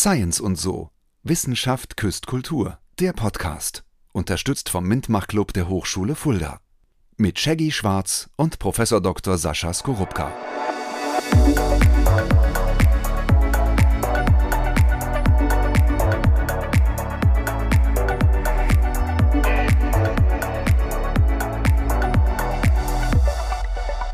[0.00, 0.90] Science und so.
[1.24, 2.78] Wissenschaft küsst Kultur.
[3.00, 3.82] Der Podcast.
[4.12, 6.60] Unterstützt vom Mintmach-Club der Hochschule Fulda.
[7.16, 8.76] Mit Shaggy Schwarz und Prof.
[8.76, 9.38] Dr.
[9.38, 10.32] Sascha Skorupka.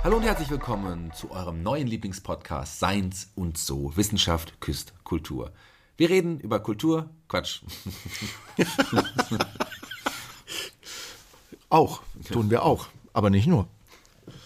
[0.03, 3.95] Hallo und herzlich willkommen zu eurem neuen Lieblingspodcast Science und so.
[3.99, 5.53] Wissenschaft küsst Kultur.
[5.97, 7.63] Wir reden über Kultur, Quatsch.
[11.69, 13.69] Auch, tun wir auch, aber nicht nur.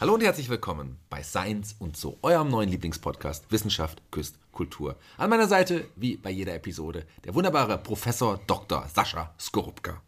[0.01, 4.97] Hallo und herzlich willkommen bei Science und so, eurem neuen Lieblingspodcast Wissenschaft küsst Kultur.
[5.19, 8.87] An meiner Seite, wie bei jeder Episode, der wunderbare Professor Dr.
[8.89, 10.03] Sascha Skorupka.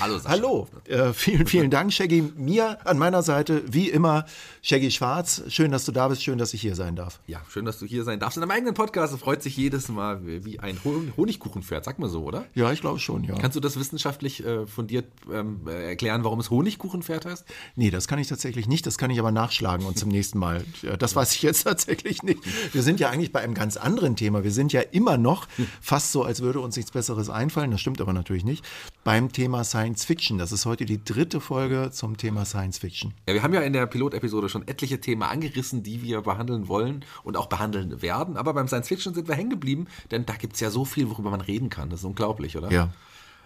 [0.00, 0.28] Hallo Sascha.
[0.30, 2.22] Hallo, äh, vielen, vielen Dank, Shaggy.
[2.36, 4.26] Mir an meiner Seite, wie immer,
[4.60, 5.42] Shaggy Schwarz.
[5.48, 7.20] Schön, dass du da bist, schön, dass ich hier sein darf.
[7.26, 8.36] Ja, schön, dass du hier sein darfst.
[8.36, 12.44] In deinem eigenen Podcast freut sich jedes Mal wie ein Honigkuchenpferd, sag mal so, oder?
[12.54, 13.36] Ja, ich glaube schon, ja.
[13.36, 17.44] Kannst du das wissenschaftlich äh, fundiert ähm, äh, erklären, warum es Honigkuchenpferd heißt?
[17.76, 18.86] Nee, das kann ich tatsächlich nicht.
[18.86, 20.64] Das kann ich aber nachschlagen und zum nächsten Mal.
[20.98, 22.40] Das weiß ich jetzt tatsächlich nicht.
[22.72, 24.44] Wir sind ja eigentlich bei einem ganz anderen Thema.
[24.44, 25.46] Wir sind ja immer noch
[25.80, 27.70] fast so, als würde uns nichts Besseres einfallen.
[27.70, 28.64] Das stimmt aber natürlich nicht.
[29.04, 30.38] Beim Thema Science Fiction.
[30.38, 33.14] Das ist heute die dritte Folge zum Thema Science Fiction.
[33.28, 37.04] Ja, wir haben ja in der Pilotepisode schon etliche Themen angerissen, die wir behandeln wollen
[37.22, 38.36] und auch behandeln werden.
[38.36, 41.10] Aber beim Science Fiction sind wir hängen geblieben, denn da gibt es ja so viel,
[41.10, 41.90] worüber man reden kann.
[41.90, 42.70] Das ist unglaublich, oder?
[42.70, 42.90] Ja.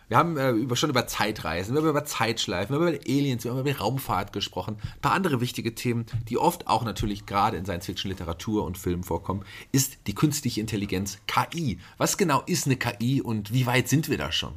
[0.08, 3.44] Wir haben äh, über, schon über Zeitreisen, wir haben über Zeitschleifen, wir haben über Aliens,
[3.44, 4.78] wir haben über Raumfahrt gesprochen.
[4.82, 9.44] Ein paar andere wichtige Themen, die oft auch natürlich gerade in Science-Fiction-Literatur und Filmen vorkommen,
[9.70, 11.78] ist die künstliche Intelligenz, KI.
[11.98, 14.54] Was genau ist eine KI und wie weit sind wir da schon?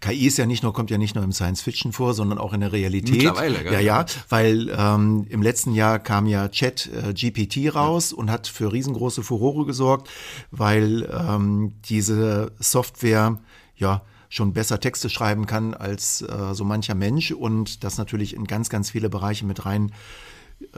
[0.00, 2.52] KI ist ja nicht nur, kommt ja nicht nur im Science Fiction vor, sondern auch
[2.52, 3.16] in der Realität.
[3.16, 3.72] Mittlerweile, gell?
[3.72, 8.16] Ja, ja, weil ähm, im letzten Jahr kam ja Chat äh, GPT raus ja.
[8.16, 10.08] und hat für riesengroße Furore gesorgt,
[10.50, 13.38] weil ähm, diese Software,
[13.76, 18.44] ja, schon besser Texte schreiben kann als äh, so mancher Mensch und das natürlich in
[18.46, 19.92] ganz, ganz viele Bereiche mit rein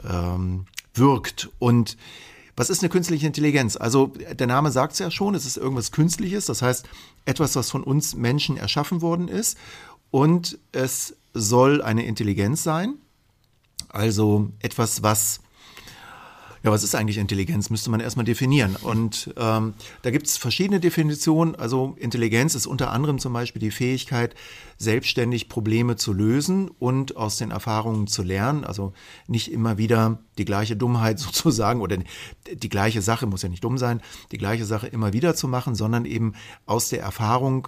[0.09, 1.49] ähm, wirkt.
[1.59, 1.97] Und
[2.55, 3.75] was ist eine künstliche Intelligenz?
[3.75, 6.85] Also der Name sagt es ja schon, es ist irgendwas Künstliches, das heißt
[7.25, 9.57] etwas, was von uns Menschen erschaffen worden ist
[10.11, 12.95] und es soll eine Intelligenz sein,
[13.89, 15.39] also etwas, was
[16.63, 17.69] ja, was ist eigentlich Intelligenz?
[17.69, 18.77] Müsste man erstmal definieren.
[18.77, 21.55] Und ähm, da gibt es verschiedene Definitionen.
[21.55, 24.33] Also Intelligenz ist unter anderem zum Beispiel die Fähigkeit,
[24.77, 28.63] selbstständig Probleme zu lösen und aus den Erfahrungen zu lernen.
[28.63, 28.93] Also
[29.27, 31.97] nicht immer wieder die gleiche Dummheit sozusagen oder
[32.53, 34.01] die gleiche Sache, muss ja nicht dumm sein,
[34.31, 36.33] die gleiche Sache immer wieder zu machen, sondern eben
[36.65, 37.67] aus der Erfahrung,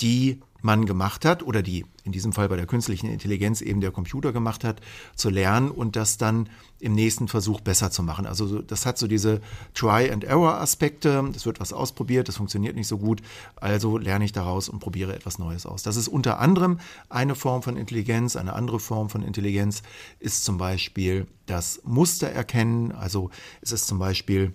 [0.00, 3.90] die man gemacht hat oder die in diesem Fall bei der künstlichen Intelligenz eben der
[3.90, 4.80] Computer gemacht hat,
[5.14, 6.48] zu lernen und das dann
[6.78, 8.26] im nächsten Versuch besser zu machen.
[8.26, 9.40] Also das hat so diese
[9.74, 11.30] Try-and-Error-Aspekte.
[11.36, 13.20] Es wird was ausprobiert, das funktioniert nicht so gut,
[13.56, 15.82] also lerne ich daraus und probiere etwas Neues aus.
[15.82, 18.36] Das ist unter anderem eine Form von Intelligenz.
[18.36, 19.82] Eine andere Form von Intelligenz
[20.18, 22.92] ist zum Beispiel das Mustererkennen.
[22.92, 24.54] Also es ist zum Beispiel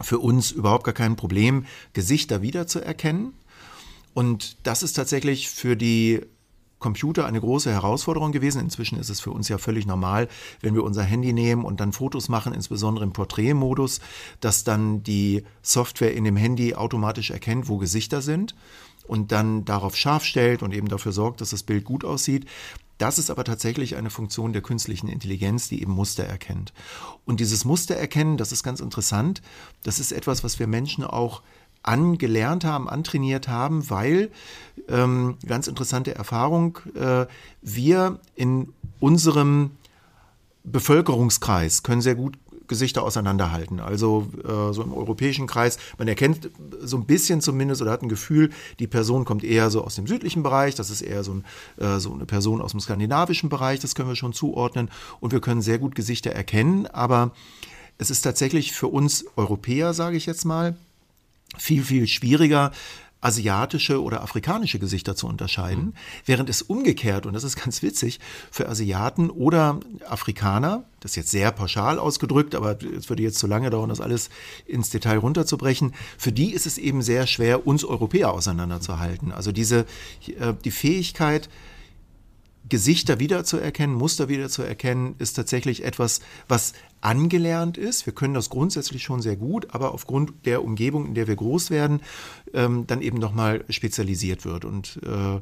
[0.00, 3.34] für uns überhaupt gar kein Problem, Gesichter wiederzuerkennen.
[4.14, 6.20] Und das ist tatsächlich für die
[6.82, 8.60] Computer eine große Herausforderung gewesen.
[8.60, 10.28] Inzwischen ist es für uns ja völlig normal,
[10.60, 14.00] wenn wir unser Handy nehmen und dann Fotos machen, insbesondere im Porträtmodus,
[14.40, 18.54] dass dann die Software in dem Handy automatisch erkennt, wo Gesichter sind
[19.06, 22.46] und dann darauf scharf stellt und eben dafür sorgt, dass das Bild gut aussieht.
[22.98, 26.72] Das ist aber tatsächlich eine Funktion der künstlichen Intelligenz, die eben Muster erkennt.
[27.24, 29.42] Und dieses Mustererkennen, das ist ganz interessant.
[29.82, 31.42] Das ist etwas, was wir Menschen auch
[31.82, 34.30] angelernt haben, antrainiert haben, weil,
[34.88, 37.26] ähm, ganz interessante Erfahrung, äh,
[37.60, 39.72] wir in unserem
[40.64, 42.38] Bevölkerungskreis können sehr gut
[42.68, 43.80] Gesichter auseinanderhalten.
[43.80, 46.48] Also äh, so im europäischen Kreis, man erkennt
[46.80, 50.06] so ein bisschen zumindest oder hat ein Gefühl, die Person kommt eher so aus dem
[50.06, 51.44] südlichen Bereich, das ist eher so, ein,
[51.76, 54.90] äh, so eine Person aus dem skandinavischen Bereich, das können wir schon zuordnen
[55.20, 57.32] und wir können sehr gut Gesichter erkennen, aber
[57.98, 60.76] es ist tatsächlich für uns Europäer, sage ich jetzt mal,
[61.58, 62.72] viel, viel schwieriger,
[63.22, 65.92] asiatische oder afrikanische Gesichter zu unterscheiden, mhm.
[66.26, 68.18] während es umgekehrt, und das ist ganz witzig,
[68.50, 69.78] für Asiaten oder
[70.08, 74.00] Afrikaner, das ist jetzt sehr pauschal ausgedrückt, aber es würde jetzt zu lange dauern, das
[74.00, 74.28] alles
[74.66, 79.30] ins Detail runterzubrechen, für die ist es eben sehr schwer, uns Europäer auseinanderzuhalten.
[79.30, 79.86] Also diese,
[80.26, 81.48] äh, die Fähigkeit,
[82.68, 88.06] Gesichter wiederzuerkennen, Muster wiederzuerkennen, ist tatsächlich etwas, was angelernt ist.
[88.06, 91.70] Wir können das grundsätzlich schon sehr gut, aber aufgrund der Umgebung, in der wir groß
[91.70, 92.00] werden,
[92.54, 94.64] ähm, dann eben nochmal spezialisiert wird.
[94.64, 95.40] Und äh,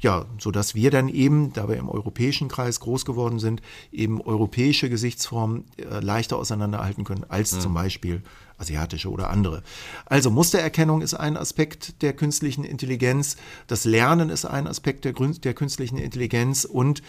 [0.00, 4.20] ja, so dass wir dann eben, da wir im europäischen Kreis groß geworden sind, eben
[4.20, 7.60] europäische Gesichtsformen äh, leichter auseinanderhalten können als mhm.
[7.60, 8.22] zum Beispiel
[8.58, 9.62] asiatische oder andere.
[10.06, 15.54] Also Mustererkennung ist ein Aspekt der künstlichen Intelligenz, das Lernen ist ein Aspekt der, der
[15.54, 17.02] künstlichen Intelligenz und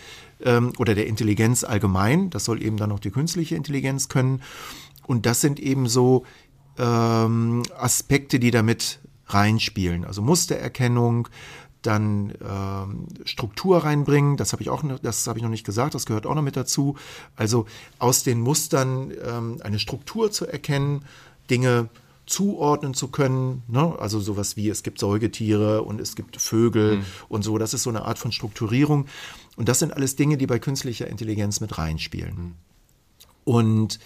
[0.44, 2.30] ähm, oder der Intelligenz allgemein.
[2.30, 4.42] Das soll eben dann noch die künstliche Intelligenz können.
[5.06, 6.25] Und das sind eben so
[6.78, 10.06] ähm, Aspekte, die damit reinspielen.
[10.06, 11.28] Also Mustererkennung,
[11.81, 14.38] dann ähm, Struktur reinbringen.
[14.38, 15.96] Das habe ich auch, das habe ich noch nicht gesagt.
[15.96, 16.98] Das gehört auch noch mit dazu.
[17.36, 17.66] Also
[18.00, 21.06] aus den Mustern ähm, eine Struktur zu erkennen,
[21.50, 21.90] Dinge
[22.25, 23.63] zuordnen zu können.
[23.68, 23.96] Ne?
[24.00, 27.06] Also sowas wie es gibt Säugetiere und es gibt Vögel mhm.
[27.28, 27.57] und so.
[27.57, 29.07] Das ist so eine Art von Strukturierung.
[29.56, 32.36] Und das sind alles Dinge, die bei künstlicher Intelligenz mit reinspielen.
[32.36, 32.56] Mhm.
[33.44, 34.00] Und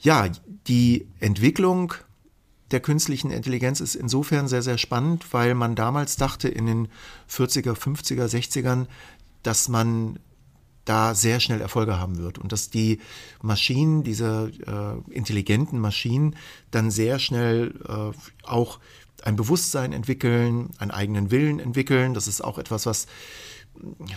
[0.00, 0.28] ja,
[0.66, 1.94] die Entwicklung
[2.70, 6.88] der künstlichen Intelligenz ist insofern sehr, sehr spannend, weil man damals dachte in den
[7.30, 8.86] 40er, 50er, 60ern,
[9.42, 10.18] dass man
[10.88, 13.00] da sehr schnell Erfolge haben wird und dass die
[13.42, 16.36] Maschinen, diese äh, intelligenten Maschinen,
[16.70, 18.78] dann sehr schnell äh, auch
[19.22, 22.14] ein Bewusstsein entwickeln, einen eigenen Willen entwickeln.
[22.14, 23.06] Das ist auch etwas, was,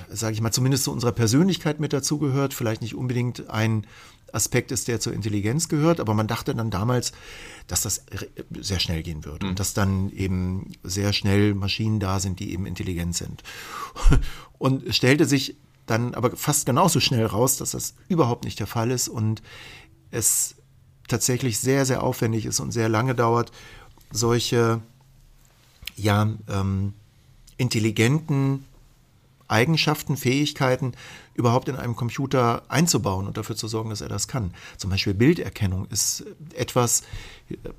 [0.09, 2.53] sage ich mal, zumindest zu unserer Persönlichkeit mit dazugehört.
[2.53, 3.85] Vielleicht nicht unbedingt ein
[4.31, 7.11] Aspekt ist, der zur Intelligenz gehört, aber man dachte dann damals,
[7.67, 8.05] dass das
[8.57, 9.49] sehr schnell gehen wird mhm.
[9.49, 13.43] und dass dann eben sehr schnell Maschinen da sind, die eben intelligent sind.
[14.57, 18.91] Und stellte sich dann aber fast genauso schnell raus, dass das überhaupt nicht der Fall
[18.91, 19.41] ist und
[20.11, 20.55] es
[21.07, 23.51] tatsächlich sehr, sehr aufwendig ist und sehr lange dauert,
[24.11, 24.81] solche
[25.95, 26.93] ja, ähm,
[27.57, 28.65] intelligenten
[29.47, 30.93] Eigenschaften, Fähigkeiten
[31.33, 34.53] überhaupt in einem Computer einzubauen und dafür zu sorgen, dass er das kann.
[34.77, 36.23] Zum Beispiel Bilderkennung ist
[36.55, 37.03] etwas,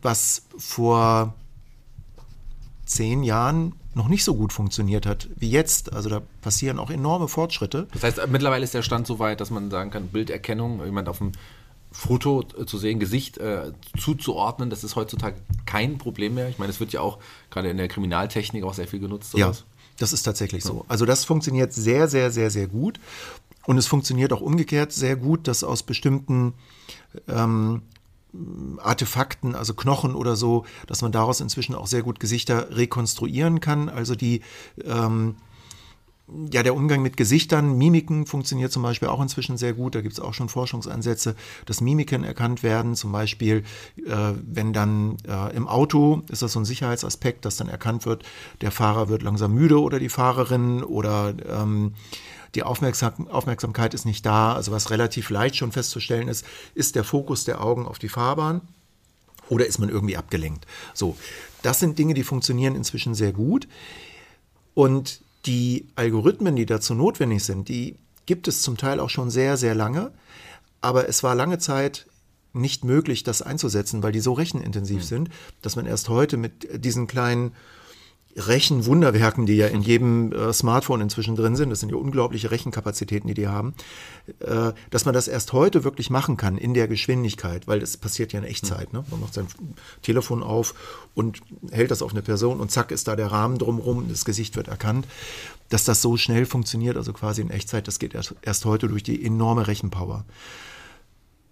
[0.02, 1.34] was vor
[2.84, 5.93] zehn Jahren noch nicht so gut funktioniert hat wie jetzt.
[5.93, 7.88] Also da passieren auch enorme Fortschritte.
[7.93, 11.19] Das heißt, mittlerweile ist der Stand so weit, dass man sagen kann, Bilderkennung, jemand auf
[11.19, 11.32] dem
[11.90, 15.37] Foto zu sehen, Gesicht äh, zuzuordnen, das ist heutzutage
[15.67, 16.49] kein Problem mehr.
[16.49, 17.19] Ich meine, es wird ja auch
[17.50, 19.32] gerade in der Kriminaltechnik auch sehr viel genutzt.
[19.32, 19.58] Sowas.
[19.61, 19.64] Ja,
[19.99, 20.87] das ist tatsächlich so.
[20.88, 22.99] Also das funktioniert sehr, sehr, sehr, sehr gut.
[23.67, 26.55] Und es funktioniert auch umgekehrt sehr gut, dass aus bestimmten
[27.28, 27.82] ähm,
[28.79, 33.88] Artefakten, also Knochen oder so, dass man daraus inzwischen auch sehr gut Gesichter rekonstruieren kann.
[33.88, 34.40] Also die
[34.84, 35.37] ähm,
[36.50, 39.94] ja, der Umgang mit Gesichtern, Mimiken funktioniert zum Beispiel auch inzwischen sehr gut.
[39.94, 41.34] Da gibt es auch schon Forschungsansätze,
[41.67, 42.94] dass Mimiken erkannt werden.
[42.94, 43.64] Zum Beispiel,
[43.96, 48.25] äh, wenn dann äh, im Auto ist das so ein Sicherheitsaspekt, dass dann erkannt wird,
[48.61, 51.94] der Fahrer wird langsam müde oder die Fahrerin oder ähm,
[52.54, 54.54] die Aufmerksam Aufmerksamkeit ist nicht da.
[54.54, 56.44] Also was relativ leicht schon festzustellen ist,
[56.75, 58.60] ist der Fokus der Augen auf die Fahrbahn
[59.49, 60.66] oder ist man irgendwie abgelenkt.
[60.94, 61.16] So,
[61.62, 63.69] das sind Dinge, die funktionieren inzwischen sehr gut.
[64.75, 67.96] Und die Algorithmen, die dazu notwendig sind, die
[68.26, 70.12] gibt es zum Teil auch schon sehr, sehr lange.
[70.81, 72.06] Aber es war lange Zeit
[72.52, 75.06] nicht möglich, das einzusetzen, weil die so rechenintensiv mhm.
[75.06, 75.31] sind,
[75.62, 77.52] dass man erst heute mit diesen kleinen
[78.37, 83.29] Rechenwunderwerken, die ja in jedem äh, Smartphone inzwischen drin sind, das sind ja unglaubliche Rechenkapazitäten,
[83.29, 83.75] die die haben,
[84.40, 88.32] äh, dass man das erst heute wirklich machen kann in der Geschwindigkeit, weil das passiert
[88.32, 88.93] ja in Echtzeit.
[88.93, 89.05] Ne?
[89.11, 89.46] Man macht sein
[90.00, 90.75] Telefon auf
[91.14, 91.40] und
[91.70, 94.69] hält das auf eine Person und zack ist da der Rahmen drumherum, das Gesicht wird
[94.69, 95.06] erkannt.
[95.69, 99.02] Dass das so schnell funktioniert, also quasi in Echtzeit, das geht erst, erst heute durch
[99.02, 100.25] die enorme Rechenpower.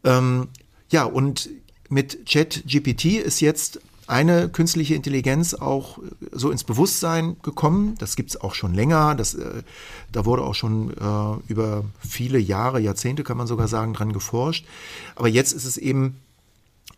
[0.04, 0.48] Ähm,
[0.90, 1.50] ja, und
[1.88, 3.80] mit ChatGPT ist jetzt
[4.10, 5.98] eine künstliche Intelligenz auch
[6.32, 7.94] so ins Bewusstsein gekommen.
[7.98, 9.14] Das gibt es auch schon länger.
[9.14, 9.62] Das, äh,
[10.10, 14.66] da wurde auch schon äh, über viele Jahre, Jahrzehnte kann man sogar sagen, dran geforscht.
[15.14, 16.16] Aber jetzt ist es eben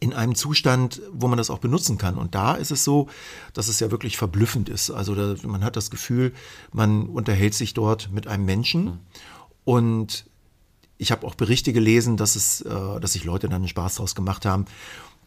[0.00, 2.16] in einem Zustand, wo man das auch benutzen kann.
[2.16, 3.08] Und da ist es so,
[3.52, 4.90] dass es ja wirklich verblüffend ist.
[4.90, 6.32] Also da, man hat das Gefühl,
[6.72, 8.98] man unterhält sich dort mit einem Menschen.
[9.64, 10.24] Und
[10.96, 14.14] ich habe auch Berichte gelesen, dass es, äh, dass sich Leute dann einen Spaß daraus
[14.14, 14.64] gemacht haben,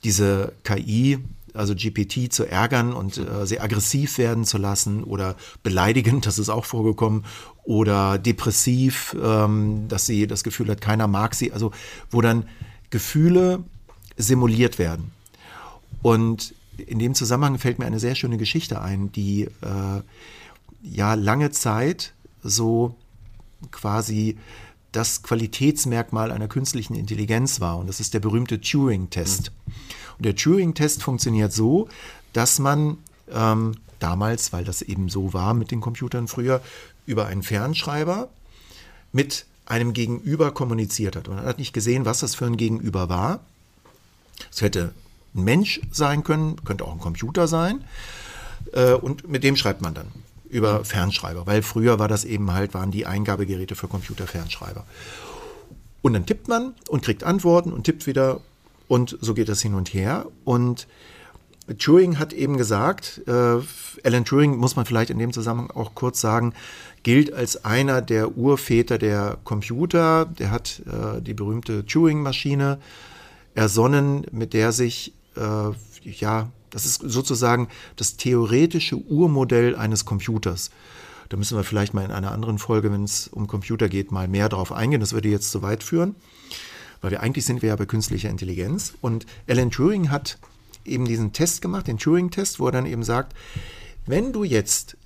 [0.03, 1.19] diese KI
[1.55, 6.49] also GPT zu ärgern und äh, sehr aggressiv werden zu lassen oder beleidigend, das ist
[6.49, 7.25] auch vorgekommen,
[7.63, 11.71] oder depressiv, ähm, dass sie das Gefühl hat, keiner mag sie, also
[12.11, 12.45] wo dann
[12.89, 13.63] Gefühle
[14.17, 15.11] simuliert werden.
[16.01, 20.01] Und in dem Zusammenhang fällt mir eine sehr schöne Geschichte ein, die äh,
[20.81, 22.95] ja lange Zeit so
[23.71, 24.37] quasi
[24.95, 27.77] das Qualitätsmerkmal einer künstlichen Intelligenz war.
[27.77, 29.51] Und das ist der berühmte Turing-Test.
[30.17, 31.89] Und der Turing-Test funktioniert so,
[32.31, 32.97] dass man
[33.31, 36.61] ähm, damals, weil das eben so war mit den Computern früher,
[37.05, 38.29] über einen Fernschreiber
[39.11, 41.27] mit einem Gegenüber kommuniziert hat.
[41.27, 43.41] Man hat nicht gesehen, was das für ein Gegenüber war.
[44.51, 44.93] Es hätte
[45.33, 47.83] ein Mensch sein können, könnte auch ein Computer sein.
[48.71, 50.07] Äh, und mit dem schreibt man dann
[50.49, 54.85] über Fernschreiber, weil früher war das eben halt, waren die Eingabegeräte für Computer-Fernschreiber.
[56.01, 58.41] Und dann tippt man und kriegt Antworten und tippt wieder
[58.87, 60.27] und so geht das hin und her.
[60.43, 60.87] Und
[61.79, 63.57] Turing hat eben gesagt, äh,
[64.03, 66.53] Alan Turing muss man vielleicht in dem Zusammenhang auch kurz sagen,
[67.01, 70.25] gilt als einer der Urväter der Computer.
[70.25, 72.77] Der hat äh, die berühmte Turing-Maschine
[73.55, 75.71] ersonnen, mit der sich, äh,
[76.03, 80.71] ja, das ist sozusagen das theoretische Urmodell eines Computers.
[81.29, 84.27] Da müssen wir vielleicht mal in einer anderen Folge, wenn es um Computer geht, mal
[84.27, 84.99] mehr drauf eingehen.
[84.99, 86.15] Das würde jetzt zu weit führen,
[86.99, 88.93] weil wir eigentlich sind wir ja bei künstlicher Intelligenz.
[88.99, 90.37] Und Alan Turing hat
[90.83, 93.33] eben diesen Test gemacht, den Turing-Test, wo er dann eben sagt,
[94.05, 94.97] wenn du jetzt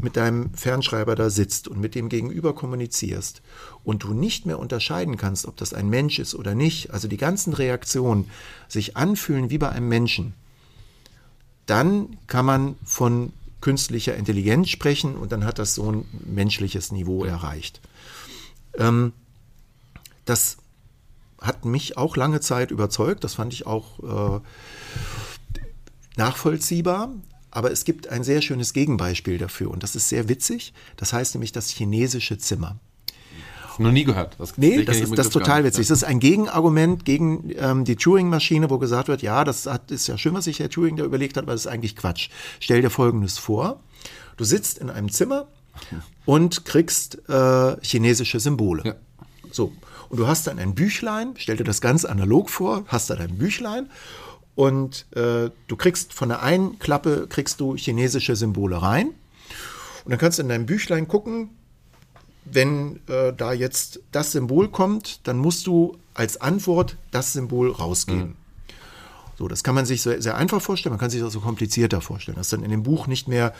[0.00, 3.40] mit deinem Fernschreiber da sitzt und mit dem Gegenüber kommunizierst
[3.84, 7.18] und du nicht mehr unterscheiden kannst, ob das ein Mensch ist oder nicht, also die
[7.18, 8.28] ganzen Reaktionen
[8.66, 10.34] sich anfühlen wie bei einem Menschen,
[11.66, 17.24] dann kann man von künstlicher Intelligenz sprechen und dann hat das so ein menschliches Niveau
[17.24, 17.80] erreicht.
[18.76, 19.12] Ähm,
[20.24, 20.58] das
[21.40, 24.40] hat mich auch lange Zeit überzeugt, das fand ich auch äh,
[26.16, 27.10] nachvollziehbar.
[27.54, 30.72] Aber es gibt ein sehr schönes Gegenbeispiel dafür und das ist sehr witzig.
[30.96, 32.78] Das heißt nämlich das chinesische Zimmer.
[33.82, 34.36] Noch nie gehört.
[34.38, 35.88] Das nee, das ist, das ist total witzig.
[35.88, 40.06] Das ist ein Gegenargument gegen ähm, die Turing-Maschine, wo gesagt wird, ja, das hat, ist
[40.06, 42.28] ja schön, was sich Herr Turing da überlegt hat, aber das ist eigentlich Quatsch.
[42.60, 43.80] Stell dir Folgendes vor.
[44.36, 45.46] Du sitzt in einem Zimmer
[46.24, 48.82] und kriegst äh, chinesische Symbole.
[48.84, 48.94] Ja.
[49.50, 49.72] So.
[50.08, 53.38] Und du hast dann ein Büchlein, stell dir das ganz analog vor, hast dann ein
[53.38, 53.88] Büchlein
[54.54, 59.08] und äh, du kriegst von der einen Klappe kriegst du chinesische Symbole rein.
[60.04, 61.50] Und dann kannst du in deinem Büchlein gucken,
[62.44, 68.30] wenn äh, da jetzt das Symbol kommt, dann musst du als Antwort das Symbol rausgeben.
[68.30, 68.36] Mhm.
[69.38, 72.00] So, das kann man sich sehr, sehr einfach vorstellen, man kann sich das so komplizierter
[72.00, 73.54] vorstellen, dass dann in dem Buch nicht mehr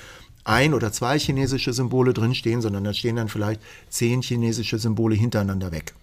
[0.45, 5.73] ein oder zwei chinesische Symbole drinstehen, sondern da stehen dann vielleicht zehn chinesische Symbole hintereinander
[5.73, 5.95] weg.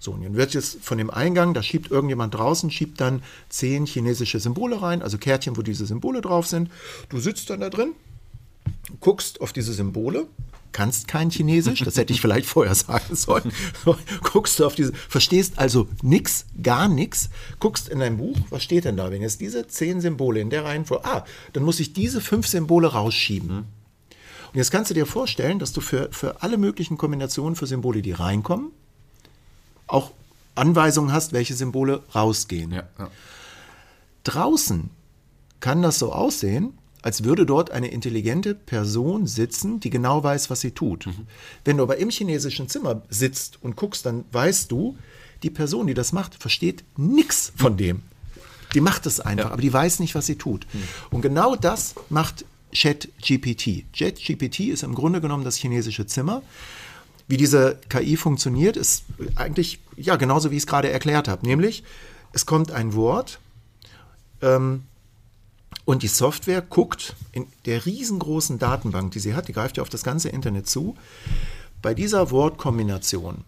[0.00, 3.84] So, und dann wird jetzt von dem Eingang, da schiebt irgendjemand draußen, schiebt dann zehn
[3.84, 6.70] chinesische Symbole rein, also Kärtchen, wo diese Symbole drauf sind.
[7.08, 7.92] Du sitzt dann da drin,
[9.00, 10.26] guckst auf diese Symbole,
[10.72, 13.52] kannst kein Chinesisch, das hätte ich vielleicht vorher sagen sollen.
[14.22, 18.84] guckst du auf diese, verstehst also nichts, gar nichts, guckst in dein Buch, was steht
[18.84, 19.10] denn da?
[19.10, 22.88] Wenn jetzt diese zehn Symbole in der Reihenfolge, ah, dann muss ich diese fünf Symbole
[22.88, 23.58] rausschieben.
[23.58, 28.02] Und jetzt kannst du dir vorstellen, dass du für, für alle möglichen Kombinationen für Symbole,
[28.02, 28.70] die reinkommen,
[29.86, 30.12] auch
[30.54, 32.72] Anweisungen hast, welche Symbole rausgehen.
[32.72, 33.10] Ja, ja.
[34.24, 34.90] Draußen
[35.60, 40.60] kann das so aussehen, als würde dort eine intelligente Person sitzen, die genau weiß, was
[40.60, 41.06] sie tut.
[41.06, 41.26] Mhm.
[41.64, 44.96] Wenn du aber im chinesischen Zimmer sitzt und guckst, dann weißt du,
[45.42, 48.02] die Person, die das macht, versteht nichts von dem.
[48.74, 49.52] Die macht es einfach, ja.
[49.52, 50.66] aber die weiß nicht, was sie tut.
[50.72, 50.82] Mhm.
[51.10, 53.84] Und genau das macht ChatGPT.
[53.96, 56.42] ChatGPT ist im Grunde genommen das chinesische Zimmer.
[57.28, 59.04] Wie diese KI funktioniert, ist
[59.36, 61.46] eigentlich ja genauso, wie ich es gerade erklärt habe.
[61.46, 61.84] Nämlich,
[62.32, 63.38] es kommt ein Wort
[64.42, 64.84] ähm,
[65.88, 69.88] und die Software guckt in der riesengroßen Datenbank, die sie hat, die greift ja auf
[69.88, 70.98] das ganze Internet zu,
[71.80, 73.42] bei dieser Wortkombination.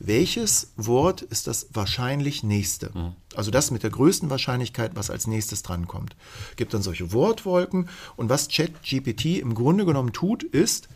[0.00, 2.90] Welches Wort ist das wahrscheinlich nächste?
[2.92, 3.12] Mhm.
[3.36, 6.16] Also das mit der größten Wahrscheinlichkeit, was als nächstes drankommt.
[6.56, 10.88] Gibt dann solche Wortwolken und was ChatGPT im Grunde genommen tut, ist,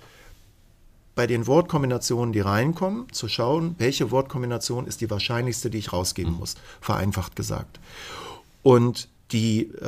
[1.15, 6.33] bei den Wortkombinationen, die reinkommen, zu schauen, welche Wortkombination ist die wahrscheinlichste, die ich rausgeben
[6.33, 6.39] mhm.
[6.41, 7.79] muss, vereinfacht gesagt.
[8.65, 9.85] Und die äh,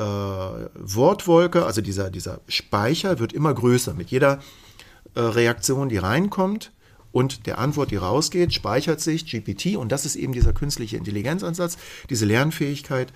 [0.75, 3.95] Wortwolke, also dieser, dieser Speicher, wird immer größer.
[3.95, 4.41] Mit jeder
[5.15, 6.73] äh, Reaktion, die reinkommt
[7.13, 9.77] und der Antwort, die rausgeht, speichert sich GPT.
[9.77, 11.79] Und das ist eben dieser künstliche Intelligenzansatz,
[12.09, 13.13] diese Lernfähigkeit,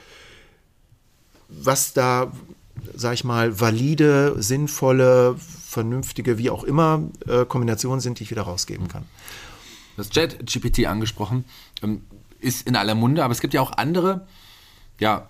[1.48, 2.32] was da,
[2.94, 8.42] sag ich mal, valide, sinnvolle, vernünftige, wie auch immer, äh, Kombinationen sind, die ich wieder
[8.42, 9.04] rausgeben kann.
[9.96, 11.44] Das Chat-GPT angesprochen,
[11.82, 12.02] ähm,
[12.40, 14.26] ist in aller Munde, aber es gibt ja auch andere,
[14.98, 15.28] ja,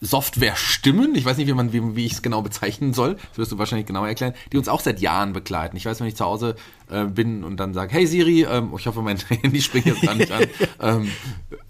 [0.00, 3.52] Software-Stimmen, ich weiß nicht, wie, man, wie, wie ich es genau bezeichnen soll, das wirst
[3.52, 5.76] du wahrscheinlich genauer erklären, die uns auch seit Jahren begleiten.
[5.76, 6.56] Ich weiß, wenn ich zu Hause
[6.90, 10.14] äh, bin und dann sage, hey Siri, ähm, ich hoffe, mein Handy springt jetzt gar
[10.14, 10.44] nicht an,
[10.80, 11.10] ähm,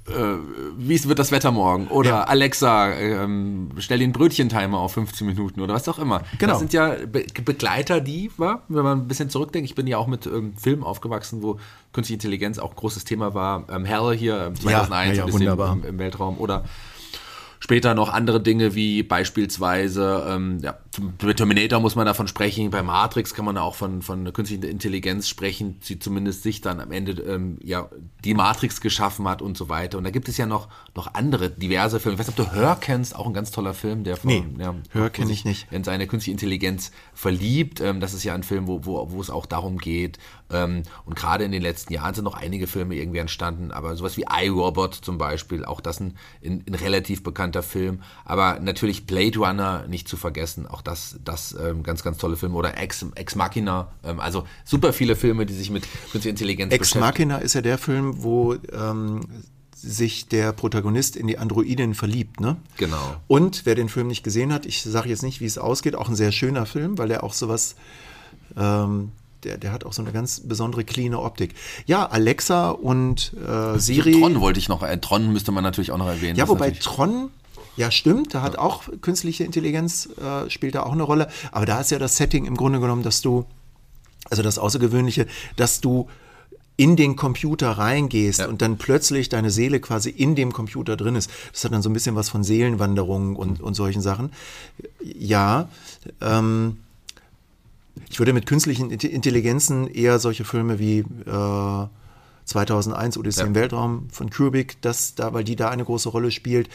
[0.06, 0.37] äh,
[0.76, 1.88] wie wird das Wetter morgen?
[1.88, 2.22] Oder ja.
[2.25, 6.22] Alexa, ähm, stell den Brötchentimer auf 15 Minuten oder was auch immer.
[6.38, 6.52] Genau.
[6.52, 9.99] Das sind ja Be Begleiter, die, war, wenn man ein bisschen zurückdenkt, ich bin ja
[9.99, 11.58] auch mit ähm, Filmen aufgewachsen, wo
[11.92, 13.64] künstliche Intelligenz auch großes Thema war.
[13.70, 16.38] Ähm, Hell hier, 2001, ja, ja, ein bisschen im, im Weltraum.
[16.38, 16.64] Oder
[17.61, 20.79] Später noch andere Dinge wie beispielsweise ähm, ja,
[21.19, 25.28] bei Terminator muss man davon sprechen, bei Matrix kann man auch von, von künstlicher Intelligenz
[25.28, 27.88] sprechen, die zumindest sich dann am Ende ähm, ja
[28.25, 29.99] die Matrix geschaffen hat und so weiter.
[29.99, 32.14] Und da gibt es ja noch, noch andere diverse Filme.
[32.14, 34.45] Ich weiß nicht, ob du Hör kennst, auch ein ganz toller Film, der von, nee,
[34.59, 35.66] ja, Hör kenne ich nicht.
[35.71, 37.80] in seine künstliche Intelligenz verliebt.
[37.80, 40.19] Ähm, das ist ja ein Film, wo, wo, wo es auch darum geht.
[40.52, 44.16] Ähm, und gerade in den letzten Jahren sind noch einige Filme irgendwie entstanden, aber sowas
[44.16, 48.02] wie iRobot zum Beispiel, auch das ein, ein, ein relativ bekannter Film.
[48.25, 50.89] Aber natürlich Blade Runner nicht zu vergessen, auch das,
[51.25, 52.54] das ähm, ganz, ganz tolle Filme.
[52.54, 56.94] Oder Ex, Ex Machina, ähm, also super viele Filme, die sich mit künstlicher Intelligenz Ex
[56.94, 59.20] Machina ist ja der Film, wo ähm,
[59.82, 62.56] sich der Protagonist in die Androidin verliebt, ne?
[62.76, 63.16] Genau.
[63.28, 66.09] Und wer den Film nicht gesehen hat, ich sage jetzt nicht, wie es ausgeht, auch
[66.09, 67.76] ein sehr schöner Film, weil er auch sowas,
[68.56, 71.54] ähm, der, der hat auch so eine ganz besondere cleane Optik.
[71.87, 74.20] Ja, Alexa und äh, Siri.
[74.20, 76.37] Tron wollte ich noch, äh, Tron müsste man natürlich auch noch erwähnen.
[76.37, 77.30] Ja, wobei Tron
[77.80, 81.28] ja, stimmt, da hat auch künstliche Intelligenz, äh, spielt da auch eine Rolle.
[81.50, 83.46] Aber da ist ja das Setting im Grunde genommen, dass du,
[84.28, 86.06] also das Außergewöhnliche, dass du
[86.76, 88.49] in den Computer reingehst ja.
[88.49, 91.30] und dann plötzlich deine Seele quasi in dem Computer drin ist.
[91.52, 94.30] Das hat dann so ein bisschen was von Seelenwanderung und, und solchen Sachen.
[95.02, 95.70] Ja,
[96.20, 96.76] ähm,
[98.10, 101.87] ich würde mit künstlichen Intelligenzen eher solche Filme wie äh,
[102.50, 103.47] 2001 Odyssee ja.
[103.47, 106.69] im Weltraum von Kubrick, das da, weil die da eine große Rolle spielt.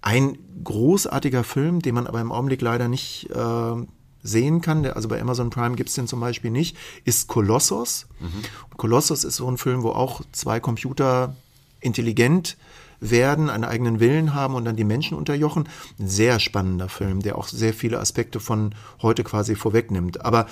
[0.00, 3.74] Ein großartiger Film, den man aber im Augenblick leider nicht äh,
[4.22, 8.06] sehen kann, der, also bei Amazon Prime gibt es den zum Beispiel nicht, ist Kolossos.
[8.20, 8.76] Mhm.
[8.76, 11.36] Kolossos ist so ein Film, wo auch zwei Computer
[11.80, 12.56] intelligent
[13.00, 15.68] werden, einen eigenen Willen haben und dann die Menschen unterjochen.
[15.98, 20.24] Ein sehr spannender Film, der auch sehr viele Aspekte von heute quasi vorwegnimmt.
[20.24, 20.46] Aber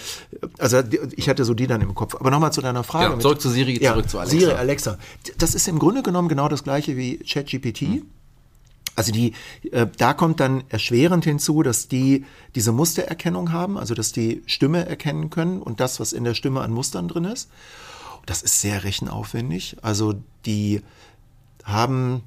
[0.58, 0.80] also
[1.16, 2.14] ich hatte so die dann im Kopf.
[2.14, 3.14] Aber nochmal zu deiner Frage.
[3.14, 4.38] Ja, zurück zu Siri, ja, zurück zu Alexa.
[4.38, 4.98] Siri, Alexa.
[5.38, 7.82] Das ist im Grunde genommen genau das gleiche wie ChatGPT.
[7.82, 8.02] Mhm.
[8.96, 9.34] Also die,
[9.70, 12.24] äh, da kommt dann erschwerend hinzu, dass die
[12.54, 16.62] diese Mustererkennung haben, also dass die Stimme erkennen können und das, was in der Stimme
[16.62, 17.50] an Mustern drin ist.
[18.24, 19.76] Das ist sehr rechenaufwendig.
[19.82, 20.14] Also
[20.46, 20.80] die
[21.62, 22.22] haben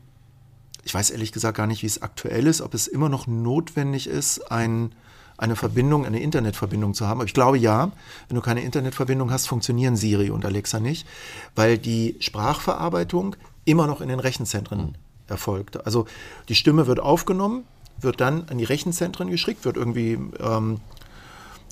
[0.84, 4.08] ich weiß ehrlich gesagt gar nicht, wie es aktuell ist, ob es immer noch notwendig
[4.08, 4.94] ist, ein,
[5.38, 7.20] eine Verbindung, eine Internetverbindung zu haben.
[7.20, 7.92] Aber ich glaube ja,
[8.28, 11.08] wenn du keine Internetverbindung hast, funktionieren Siri und Alexa nicht,
[11.56, 14.96] weil die Sprachverarbeitung immer noch in den Rechenzentren mhm.
[15.28, 15.86] erfolgt.
[15.86, 16.06] Also
[16.48, 17.64] die Stimme wird aufgenommen,
[18.00, 20.80] wird dann an die Rechenzentren geschickt, wird irgendwie ähm,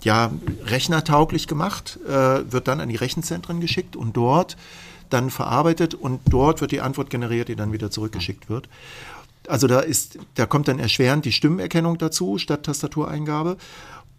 [0.03, 0.31] ja,
[0.65, 4.57] rechnertauglich gemacht, äh, wird dann an die Rechenzentren geschickt und dort
[5.09, 8.69] dann verarbeitet und dort wird die Antwort generiert, die dann wieder zurückgeschickt wird.
[9.47, 13.57] Also da ist, da kommt dann erschwerend die Stimmerkennung dazu statt Tastatureingabe.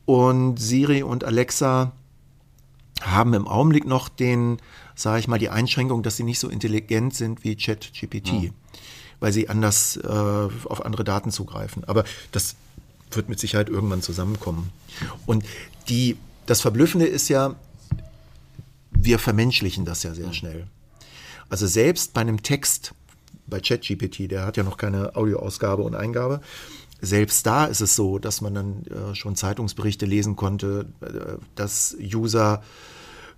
[0.06, 1.92] Und Siri und Alexa
[3.02, 4.58] haben im Augenblick noch den,
[4.94, 8.50] sage ich mal, die Einschränkung, dass sie nicht so intelligent sind wie ChatGPT, ja.
[9.20, 11.84] weil sie anders äh, auf andere Daten zugreifen.
[11.84, 12.56] Aber das
[13.10, 14.70] wird mit Sicherheit irgendwann zusammenkommen.
[15.26, 15.44] Und
[15.88, 17.54] die, das Verblüffende ist ja,
[18.90, 20.66] wir vermenschlichen das ja sehr schnell.
[21.48, 22.94] Also selbst bei einem Text,
[23.46, 26.40] bei ChatGPT, der hat ja noch keine Audioausgabe und Eingabe,
[27.00, 31.96] selbst da ist es so, dass man dann äh, schon Zeitungsberichte lesen konnte, äh, dass
[32.00, 32.62] User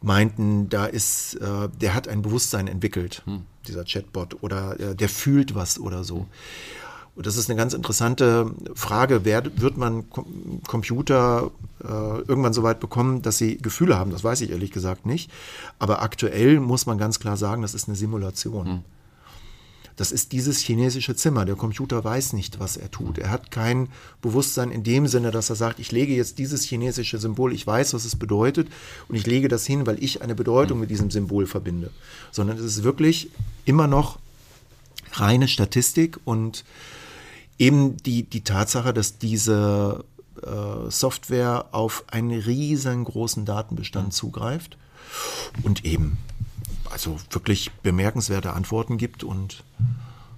[0.02, 3.42] meinten, da ist, äh, der hat ein Bewusstsein entwickelt, hm.
[3.68, 6.26] dieser Chatbot, oder äh, der fühlt was oder so.
[7.20, 9.26] Und das ist eine ganz interessante Frage.
[9.26, 10.04] Wer, wird man
[10.66, 11.50] Computer
[11.84, 14.10] äh, irgendwann so weit bekommen, dass sie Gefühle haben?
[14.10, 15.30] Das weiß ich ehrlich gesagt nicht.
[15.78, 18.66] Aber aktuell muss man ganz klar sagen, das ist eine Simulation.
[18.66, 18.78] Hm.
[19.96, 21.44] Das ist dieses chinesische Zimmer.
[21.44, 23.18] Der Computer weiß nicht, was er tut.
[23.18, 23.88] Er hat kein
[24.22, 27.92] Bewusstsein in dem Sinne, dass er sagt, ich lege jetzt dieses chinesische Symbol, ich weiß,
[27.92, 28.68] was es bedeutet
[29.08, 31.90] und ich lege das hin, weil ich eine Bedeutung mit diesem Symbol verbinde.
[32.30, 33.28] Sondern es ist wirklich
[33.66, 34.18] immer noch
[35.12, 36.64] reine Statistik und
[37.60, 40.04] eben die, die Tatsache, dass diese
[40.42, 44.12] äh, Software auf einen riesengroßen Datenbestand mhm.
[44.12, 44.78] zugreift
[45.62, 46.16] und eben
[46.90, 49.62] also wirklich bemerkenswerte Antworten gibt und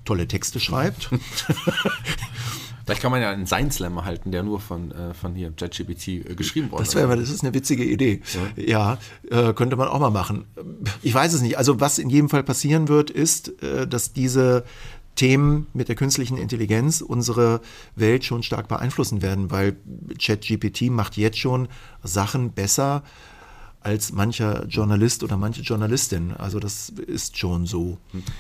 [0.05, 1.09] tolle Texte schreibt.
[2.85, 6.09] Vielleicht kann man ja einen Science Slam erhalten, der nur von, äh, von hier ChatGPT
[6.09, 6.83] äh, geschrieben wurde.
[6.83, 8.21] Das wäre, das ist eine witzige Idee.
[8.57, 8.99] Ja,
[9.31, 10.47] ja äh, könnte man auch mal machen.
[11.01, 11.57] Ich weiß es nicht.
[11.57, 14.65] Also was in jedem Fall passieren wird, ist, äh, dass diese
[15.15, 17.61] Themen mit der künstlichen Intelligenz unsere
[17.97, 19.77] Welt schon stark beeinflussen werden, weil
[20.19, 21.69] ChatGPT macht jetzt schon
[22.03, 23.03] Sachen besser
[23.83, 26.33] als mancher Journalist oder manche Journalistin.
[26.33, 27.99] Also das ist schon so.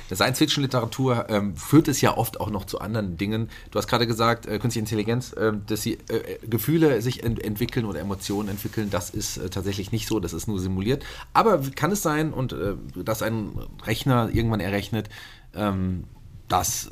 [0.09, 3.51] Der Science-Fiction-Literatur ähm, führt es ja oft auch noch zu anderen Dingen.
[3.71, 7.87] Du hast gerade gesagt, äh, künstliche Intelligenz, äh, dass sie äh, Gefühle sich ent entwickeln
[7.87, 11.05] oder Emotionen entwickeln, das ist äh, tatsächlich nicht so, das ist nur simuliert.
[11.33, 13.51] Aber kann es sein, und äh, dass ein
[13.85, 15.09] Rechner irgendwann errechnet,
[15.55, 16.05] ähm,
[16.53, 16.91] dass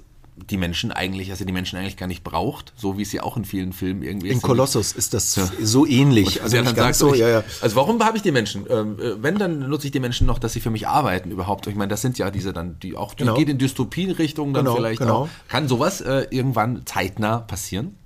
[0.49, 3.37] die Menschen eigentlich, also die Menschen eigentlich gar nicht braucht, so wie es ja auch
[3.37, 4.43] in vielen Filmen irgendwie In ist.
[4.43, 6.43] Kolossus ist das so ähnlich.
[6.43, 7.45] Also, Also dann sagt so, ich, ja, ja.
[7.61, 8.65] also warum habe ich die Menschen?
[8.71, 11.67] Ähm, äh, wenn, dann nutze ich die Menschen noch, dass sie für mich arbeiten überhaupt.
[11.67, 13.35] Ich meine, das sind ja diese dann, die auch, die Genau.
[13.35, 15.25] geht in Dystopien-Richtung dann Genau, vielleicht genau.
[15.25, 15.29] auch.
[15.49, 17.97] Kann sowas äh, irgendwann zeitnah passieren?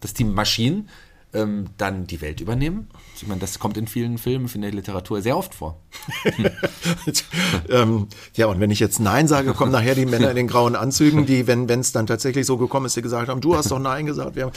[0.00, 0.88] Dass die Maschinen
[1.34, 2.88] ähm, dann die Welt übernehmen?
[3.16, 5.80] Ich meine, das kommt in vielen Filmen, in der Literatur sehr oft vor.
[7.68, 10.76] ähm, ja, und wenn ich jetzt Nein sage, kommen nachher die Männer in den grauen
[10.76, 13.78] Anzügen, die, wenn es dann tatsächlich so gekommen ist, die gesagt haben, du hast doch
[13.78, 14.40] Nein gesagt.
[14.40, 14.52] Haben,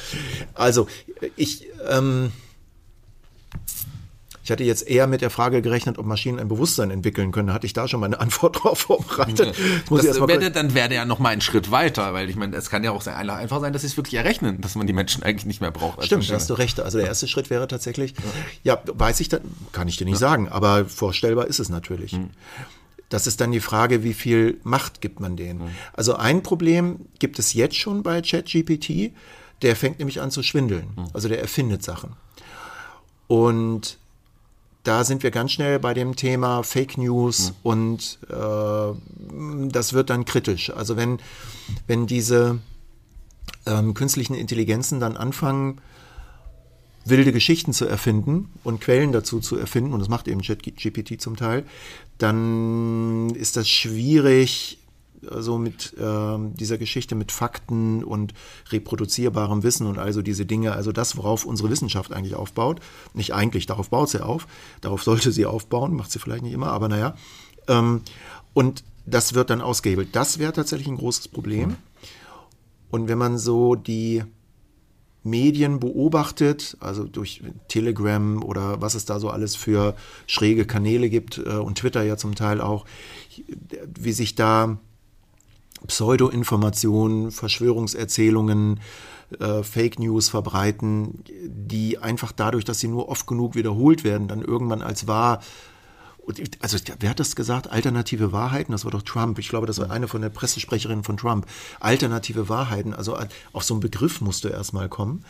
[0.54, 0.88] also,
[1.36, 2.32] ich, ähm,
[4.48, 7.50] ich hatte jetzt eher mit der Frage gerechnet, ob Maschinen ein Bewusstsein entwickeln können.
[7.50, 9.58] Da hatte ich da schon meine Antwort drauf vorbereitet.
[9.58, 12.30] Jetzt muss ich Das mal wäre, dann wäre ja noch mal ein Schritt weiter, weil
[12.30, 14.88] ich meine, es kann ja auch einfach sein, dass sie es wirklich errechnen, dass man
[14.88, 16.02] die Menschen eigentlich nicht mehr braucht.
[16.02, 16.80] Stimmt, da hast du recht.
[16.80, 18.14] Also der erste Schritt wäre tatsächlich,
[18.64, 19.42] ja, weiß ich dann,
[19.74, 22.14] kann ich dir nicht sagen, aber vorstellbar ist es natürlich.
[22.14, 22.30] Hm.
[23.10, 25.60] Das ist dann die Frage, wie viel Macht gibt man denen?
[25.60, 25.68] Hm.
[25.92, 29.12] Also ein Problem gibt es jetzt schon bei ChatGPT,
[29.62, 30.88] der fängt nämlich an zu schwindeln.
[30.96, 31.08] Hm.
[31.12, 32.14] Also der erfindet Sachen.
[33.28, 33.98] Und
[34.88, 40.24] da sind wir ganz schnell bei dem Thema Fake News und äh, das wird dann
[40.24, 40.70] kritisch.
[40.70, 41.20] Also wenn,
[41.88, 42.60] wenn diese
[43.66, 45.82] ähm, künstlichen Intelligenzen dann anfangen,
[47.04, 51.36] wilde Geschichten zu erfinden und Quellen dazu zu erfinden, und das macht eben ChatGPT zum
[51.36, 51.66] Teil,
[52.18, 54.77] dann ist das schwierig,
[55.22, 58.34] so mit ähm, dieser Geschichte mit Fakten und
[58.70, 62.80] reproduzierbarem Wissen und also diese Dinge, also das, worauf unsere Wissenschaft eigentlich aufbaut.
[63.14, 64.48] Nicht eigentlich, darauf baut sie auf,
[64.82, 67.16] darauf sollte sie aufbauen, macht sie vielleicht nicht immer, aber naja.
[67.68, 68.02] Ähm,
[68.54, 70.10] und das wird dann ausgehebelt.
[70.14, 71.78] Das wäre tatsächlich ein großes Problem.
[72.90, 74.24] Und wenn man so die
[75.24, 81.38] Medien beobachtet, also durch Telegram oder was es da so alles für schräge Kanäle gibt
[81.38, 82.86] äh, und Twitter ja zum Teil auch,
[84.00, 84.80] wie sich da
[85.86, 88.80] Pseudo-Informationen, Verschwörungserzählungen,
[89.40, 94.42] äh, Fake News verbreiten, die einfach dadurch, dass sie nur oft genug wiederholt werden, dann
[94.42, 95.42] irgendwann als wahr
[96.60, 97.72] also wer hat das gesagt?
[97.72, 98.74] Alternative Wahrheiten?
[98.74, 99.40] Das war doch Trump.
[99.40, 101.46] Ich glaube, das war eine von der Pressesprecherin von Trump.
[101.80, 102.94] Alternative Wahrheiten.
[102.94, 105.24] Also äh, auf so einen Begriff musste erstmal kommen.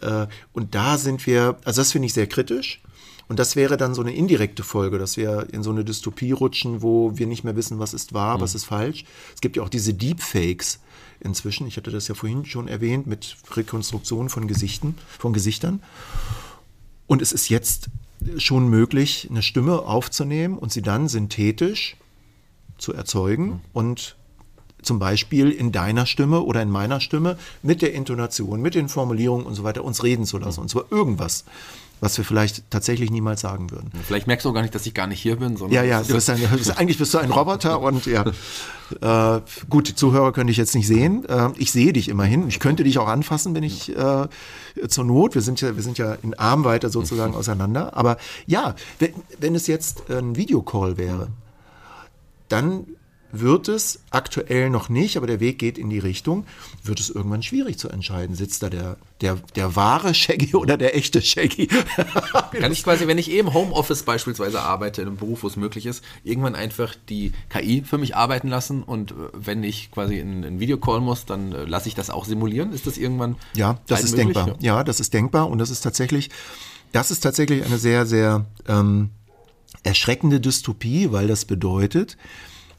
[0.00, 2.82] Äh, Und da sind wir, also das finde ich sehr kritisch.
[3.32, 6.82] Und das wäre dann so eine indirekte Folge, dass wir in so eine Dystopie rutschen,
[6.82, 9.06] wo wir nicht mehr wissen, was ist wahr, was ist falsch.
[9.34, 10.80] Es gibt ja auch diese Deepfakes
[11.18, 11.66] inzwischen.
[11.66, 15.82] Ich hatte das ja vorhin schon erwähnt mit Rekonstruktion von Gesichten, von Gesichtern.
[17.06, 17.88] Und es ist jetzt
[18.36, 21.96] schon möglich, eine Stimme aufzunehmen und sie dann synthetisch
[22.76, 24.14] zu erzeugen und
[24.82, 29.46] zum Beispiel in deiner Stimme oder in meiner Stimme mit der Intonation, mit den Formulierungen
[29.46, 30.60] und so weiter uns reden zu lassen.
[30.60, 31.46] Und zwar irgendwas,
[32.02, 33.92] was wir vielleicht tatsächlich niemals sagen würden.
[34.04, 35.98] Vielleicht merkst du auch gar nicht, dass ich gar nicht hier bin, sondern Ja, ja,
[36.02, 38.24] du ist- bist ein, bist, eigentlich bist du ein Roboter und ja.
[39.00, 41.24] Äh, gut, die Zuhörer könnte ich jetzt nicht sehen.
[41.26, 42.48] Äh, ich sehe dich immerhin.
[42.48, 44.26] Ich könnte dich auch anfassen, wenn ich äh,
[44.88, 45.36] zur Not.
[45.36, 47.96] Wir sind ja, wir sind ja in Armweite sozusagen auseinander.
[47.96, 51.28] Aber ja, wenn, wenn es jetzt ein Videocall wäre,
[52.48, 52.84] dann
[53.32, 56.44] wird es aktuell noch nicht, aber der Weg geht in die Richtung,
[56.84, 58.36] wird es irgendwann schwierig zu entscheiden.
[58.36, 61.66] Sitzt da der, der, der wahre Shaggy oder der echte Shaggy?
[62.52, 65.86] Kann ich quasi, wenn ich eben Homeoffice beispielsweise arbeite, in einem Beruf, wo es möglich
[65.86, 70.44] ist, irgendwann einfach die KI für mich arbeiten lassen und äh, wenn ich quasi in
[70.44, 72.72] einen Videocall muss, dann äh, lasse ich das auch simulieren?
[72.72, 74.34] Ist das irgendwann Ja, das ist möglich?
[74.34, 74.56] denkbar.
[74.60, 76.28] Ja, das ist denkbar und das ist tatsächlich,
[76.92, 79.10] das ist tatsächlich eine sehr, sehr ähm,
[79.82, 82.16] erschreckende Dystopie, weil das bedeutet,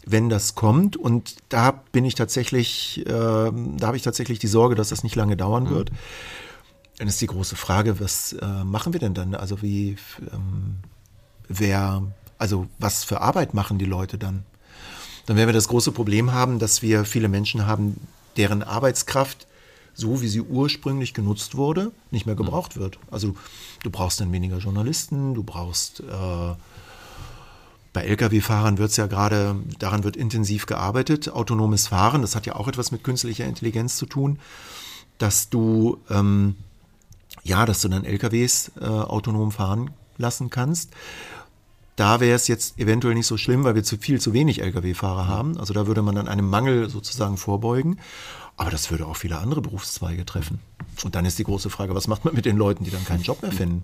[0.06, 4.76] wenn das kommt und da bin ich tatsächlich, ähm, da habe ich tatsächlich die Sorge,
[4.76, 5.92] dass das nicht lange dauern wird.
[6.98, 9.34] Dann ist die große Frage, was äh, machen wir denn dann?
[9.36, 9.98] Also wie,
[10.32, 10.76] ähm,
[11.48, 12.04] wer,
[12.38, 14.44] also was für Arbeit machen die Leute dann?
[15.26, 17.96] Dann werden wir das große Problem haben, dass wir viele Menschen haben,
[18.36, 19.48] deren Arbeitskraft,
[19.94, 23.00] so wie sie ursprünglich genutzt wurde, nicht mehr gebraucht wird.
[23.10, 23.36] Also
[23.84, 26.54] du brauchst dann weniger Journalisten, du brauchst äh,
[27.94, 31.30] bei Lkw-Fahrern wird es ja gerade, daran wird intensiv gearbeitet.
[31.30, 34.40] Autonomes Fahren, das hat ja auch etwas mit künstlicher Intelligenz zu tun,
[35.20, 36.56] dass du, ähm,
[37.44, 40.92] ja, dass du dann LKWs äh, autonom fahren lassen kannst.
[41.96, 45.28] Da wäre es jetzt eventuell nicht so schlimm, weil wir zu viel zu wenig Lkw-Fahrer
[45.28, 45.60] haben.
[45.60, 48.00] Also da würde man dann einem Mangel sozusagen vorbeugen.
[48.58, 50.60] Aber das würde auch viele andere Berufszweige treffen.
[51.04, 53.24] Und dann ist die große Frage, was macht man mit den Leuten, die dann keinen
[53.24, 53.84] Job mehr finden?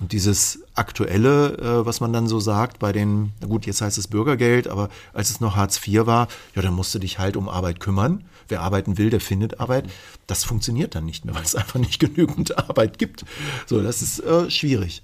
[0.00, 3.98] Und dieses aktuelle, äh, was man dann so sagt, bei den, na gut, jetzt heißt
[3.98, 7.36] es Bürgergeld, aber als es noch Hartz IV war, ja, dann musst du dich halt
[7.36, 8.24] um Arbeit kümmern.
[8.48, 9.88] Wer arbeiten will, der findet Arbeit.
[10.26, 13.24] Das funktioniert dann nicht mehr, weil es einfach nicht genügend Arbeit gibt.
[13.66, 15.02] So, das ist äh, schwierig.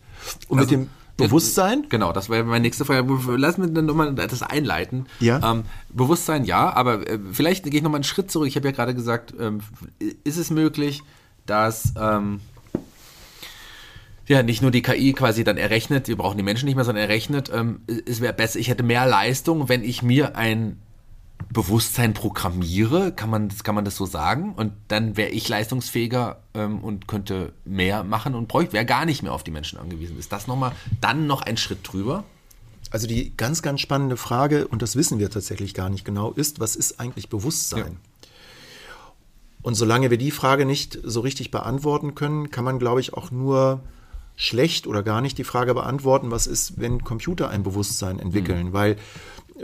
[0.48, 1.86] Und mit dem Bewusstsein?
[1.88, 3.06] Genau, das wäre meine nächste Frage.
[3.36, 5.06] Lass mich dann nochmal das einleiten.
[5.20, 5.52] Ja.
[5.52, 8.48] Ähm, Bewusstsein, ja, aber äh, vielleicht gehe ich nochmal einen Schritt zurück.
[8.48, 9.60] Ich habe ja gerade gesagt, ähm,
[10.24, 11.02] ist es möglich,
[11.46, 12.40] dass ähm,
[14.30, 17.02] ja, nicht nur die KI quasi dann errechnet, wir brauchen die Menschen nicht mehr, sondern
[17.02, 20.80] errechnet, ähm, es wäre besser, ich hätte mehr Leistung, wenn ich mir ein
[21.52, 24.52] Bewusstsein programmiere, kann man, kann man das so sagen?
[24.54, 29.24] Und dann wäre ich leistungsfähiger ähm, und könnte mehr machen und bräuchte, wäre gar nicht
[29.24, 30.16] mehr auf die Menschen angewiesen.
[30.16, 32.22] Ist das nochmal dann noch ein Schritt drüber?
[32.92, 36.60] Also die ganz, ganz spannende Frage, und das wissen wir tatsächlich gar nicht genau, ist,
[36.60, 37.80] was ist eigentlich Bewusstsein?
[37.80, 38.28] Ja.
[39.62, 43.32] Und solange wir die Frage nicht so richtig beantworten können, kann man, glaube ich, auch
[43.32, 43.82] nur
[44.40, 48.72] schlecht oder gar nicht die Frage beantworten, was ist, wenn Computer ein Bewusstsein entwickeln, mhm.
[48.72, 48.96] weil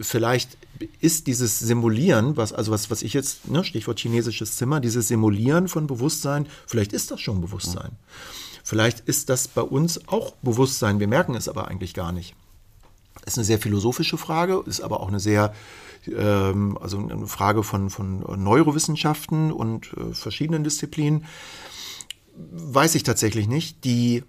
[0.01, 0.59] vielleicht
[1.01, 5.69] ist dieses Simulieren, was, also was, was ich jetzt, ne, Stichwort chinesisches Zimmer, dieses Simulieren
[5.69, 7.93] von Bewusstsein, vielleicht ist das schon Bewusstsein.
[7.93, 8.63] Mhm.
[8.65, 12.35] Vielleicht ist das bei uns auch Bewusstsein, wir merken es aber eigentlich gar nicht.
[13.25, 15.55] Das ist eine sehr philosophische Frage, ist aber auch eine sehr,
[16.07, 21.25] ähm, also eine Frage von, von Neurowissenschaften und äh, verschiedenen Disziplinen.
[22.37, 23.85] Weiß ich tatsächlich nicht.
[23.85, 24.23] Die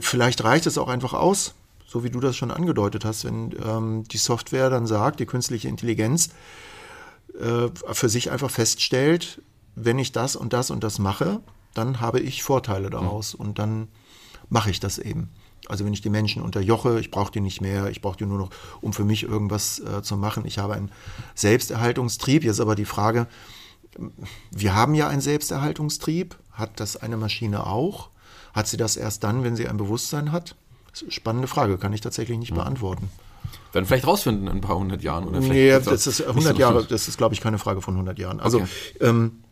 [0.00, 1.54] Vielleicht reicht es auch einfach aus,
[1.86, 5.68] so wie du das schon angedeutet hast, wenn ähm, die Software dann sagt, die künstliche
[5.68, 6.30] Intelligenz
[7.38, 9.42] äh, für sich einfach feststellt,
[9.74, 11.40] wenn ich das und das und das mache,
[11.74, 13.40] dann habe ich Vorteile daraus mhm.
[13.40, 13.88] und dann
[14.48, 15.30] mache ich das eben.
[15.68, 18.38] Also wenn ich die Menschen unterjoche, ich brauche die nicht mehr, ich brauche die nur
[18.38, 20.44] noch, um für mich irgendwas äh, zu machen.
[20.46, 20.92] Ich habe einen
[21.34, 22.44] Selbsterhaltungstrieb.
[22.44, 23.26] Jetzt aber die Frage,
[24.50, 28.10] wir haben ja einen Selbsterhaltungstrieb, hat das eine Maschine auch?
[28.56, 30.56] Hat sie das erst dann, wenn sie ein Bewusstsein hat?
[31.10, 32.56] Spannende Frage, kann ich tatsächlich nicht mhm.
[32.56, 33.10] beantworten.
[33.72, 35.84] Werden vielleicht rausfinden in ein paar hundert Jahren oder vielleicht.
[35.86, 38.40] Nee, das ist 100 so Jahre, das ist, glaube ich, keine Frage von 100 Jahren.
[38.40, 38.68] Also, okay.
[39.02, 39.42] ähm,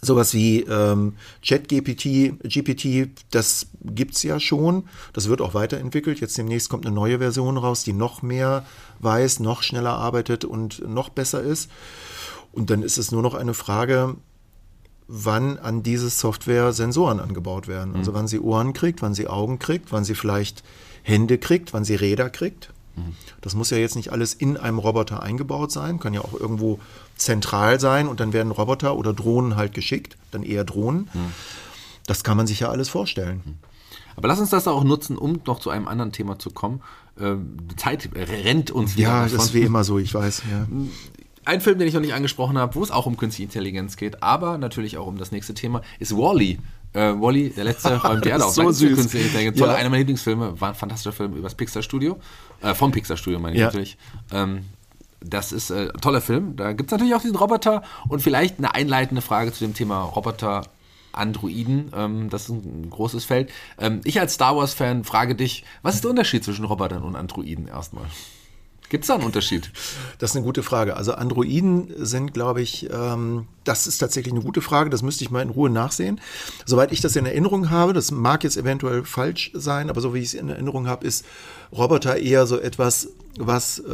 [0.00, 4.88] sowas wie ähm, ChatGPT, GPT, das gibt es ja schon.
[5.12, 6.20] Das wird auch weiterentwickelt.
[6.20, 8.64] Jetzt demnächst kommt eine neue Version raus, die noch mehr
[9.00, 11.70] weiß, noch schneller arbeitet und noch besser ist.
[12.52, 14.16] Und dann ist es nur noch eine Frage,
[15.06, 17.94] wann an diese Software Sensoren angebaut werden.
[17.94, 18.16] Also mhm.
[18.16, 20.62] wann sie Ohren kriegt, wann sie Augen kriegt, wann sie vielleicht
[21.02, 22.70] Hände kriegt, wann sie Räder kriegt.
[22.96, 23.14] Mhm.
[23.40, 26.78] Das muss ja jetzt nicht alles in einem Roboter eingebaut sein, kann ja auch irgendwo
[27.16, 31.08] zentral sein und dann werden Roboter oder Drohnen halt geschickt, dann eher Drohnen.
[31.12, 31.32] Mhm.
[32.06, 33.42] Das kann man sich ja alles vorstellen.
[33.44, 33.54] Mhm.
[34.16, 36.82] Aber lass uns das auch nutzen, um noch zu einem anderen Thema zu kommen.
[37.18, 39.08] Ähm, die Zeit rennt uns wieder.
[39.08, 40.42] Ja, das ist wie immer so, ich weiß.
[40.50, 40.66] Ja.
[41.44, 44.22] Ein Film, den ich noch nicht angesprochen habe, wo es auch um künstliche Intelligenz geht,
[44.22, 46.58] aber natürlich auch um das nächste Thema, ist Wally.
[46.92, 48.54] Äh, Wally, der letzte räumt die Erde auf.
[48.54, 48.94] so süß.
[48.96, 49.58] Künstliche Intelligenz.
[49.58, 49.66] Ja.
[49.66, 52.18] Einer meiner Lieblingsfilme, war ein fantastischer Film über das Pixar-Studio.
[52.62, 53.66] Äh, vom Pixar-Studio meine ich ja.
[53.66, 53.98] natürlich.
[54.32, 54.64] Ähm,
[55.20, 56.56] das ist äh, ein toller Film.
[56.56, 60.02] Da gibt es natürlich auch diesen Roboter und vielleicht eine einleitende Frage zu dem Thema
[60.02, 60.62] Roboter.
[61.16, 63.50] Androiden, ähm, das ist ein großes Feld.
[63.78, 67.68] Ähm, ich als Star Wars-Fan frage dich, was ist der Unterschied zwischen Robotern und Androiden
[67.68, 68.06] erstmal?
[68.88, 69.70] Gibt es da einen Unterschied?
[70.18, 70.96] Das ist eine gute Frage.
[70.96, 74.90] Also Androiden sind, glaube ich, ähm, das ist tatsächlich eine gute Frage.
[74.90, 76.20] Das müsste ich mal in Ruhe nachsehen.
[76.66, 80.18] Soweit ich das in Erinnerung habe, das mag jetzt eventuell falsch sein, aber so wie
[80.18, 81.24] ich es in Erinnerung habe, ist
[81.72, 83.92] Roboter eher so etwas, was äh,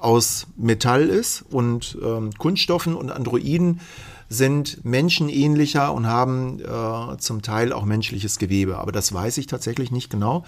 [0.00, 3.80] aus Metall ist und ähm, Kunststoffen und Androiden
[4.28, 8.78] sind menschenähnlicher und haben äh, zum Teil auch menschliches Gewebe.
[8.78, 10.44] Aber das weiß ich tatsächlich nicht genau.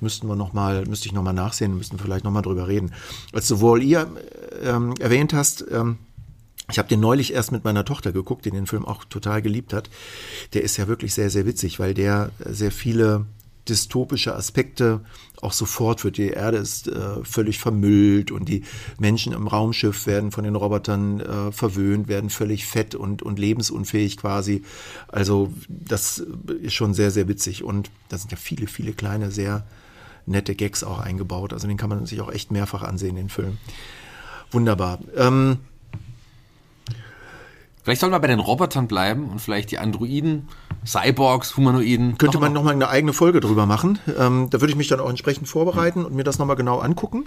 [0.00, 2.92] Müssten wir noch mal, müsste ich nochmal nachsehen, müssten vielleicht nochmal drüber reden.
[3.32, 4.08] Als du wohl ihr
[4.62, 5.98] ähm, erwähnt hast, ähm,
[6.70, 9.72] ich habe den neulich erst mit meiner Tochter geguckt, die den Film auch total geliebt
[9.72, 9.88] hat.
[10.52, 13.24] Der ist ja wirklich sehr, sehr witzig, weil der sehr viele
[13.68, 15.00] dystopische Aspekte
[15.40, 16.16] auch sofort wird.
[16.16, 18.64] Die Erde ist äh, völlig vermüllt und die
[18.98, 24.16] Menschen im Raumschiff werden von den Robotern äh, verwöhnt, werden völlig fett und, und lebensunfähig
[24.16, 24.62] quasi.
[25.08, 26.22] Also das
[26.60, 27.62] ist schon sehr, sehr witzig.
[27.62, 29.66] Und da sind ja viele, viele kleine, sehr
[30.28, 31.52] nette Gags auch eingebaut.
[31.52, 33.58] Also den kann man sich auch echt mehrfach ansehen, den Film.
[34.50, 34.98] Wunderbar.
[35.16, 35.58] Ähm,
[37.88, 40.46] Vielleicht sollen wir bei den Robotern bleiben und vielleicht die Androiden,
[40.84, 42.18] Cyborgs, Humanoiden.
[42.18, 43.98] Könnte man nochmal eine eigene Folge drüber machen.
[44.18, 47.24] Ähm, da würde ich mich dann auch entsprechend vorbereiten und mir das nochmal genau angucken.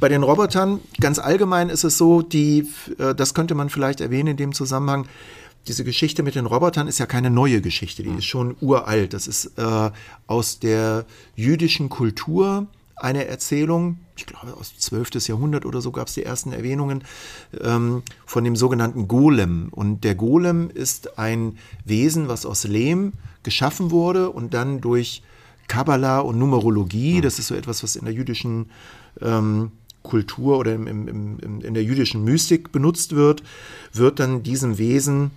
[0.00, 2.68] Bei den Robotern, ganz allgemein ist es so, die,
[2.98, 5.06] äh, das könnte man vielleicht erwähnen in dem Zusammenhang,
[5.66, 9.14] diese Geschichte mit den Robotern ist ja keine neue Geschichte, die ist schon uralt.
[9.14, 9.90] Das ist äh,
[10.26, 15.26] aus der jüdischen Kultur eine Erzählung, ich glaube aus 12.
[15.26, 17.02] Jahrhundert oder so gab es die ersten Erwähnungen
[17.60, 19.68] ähm, von dem sogenannten Golem.
[19.70, 25.22] Und der Golem ist ein Wesen, was aus Lehm geschaffen wurde und dann durch
[25.66, 28.70] Kabbalah und Numerologie, das ist so etwas, was in der jüdischen
[29.20, 29.72] ähm,
[30.02, 33.42] Kultur oder im, im, im, in der jüdischen Mystik benutzt wird,
[33.92, 35.30] wird dann diesem Wesen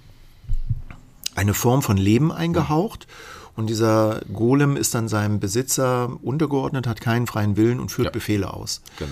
[1.38, 3.08] eine Form von Leben eingehaucht.
[3.56, 8.12] Und dieser Golem ist dann seinem Besitzer untergeordnet, hat keinen freien Willen und führt ja.
[8.12, 8.82] Befehle aus.
[9.00, 9.12] Genau.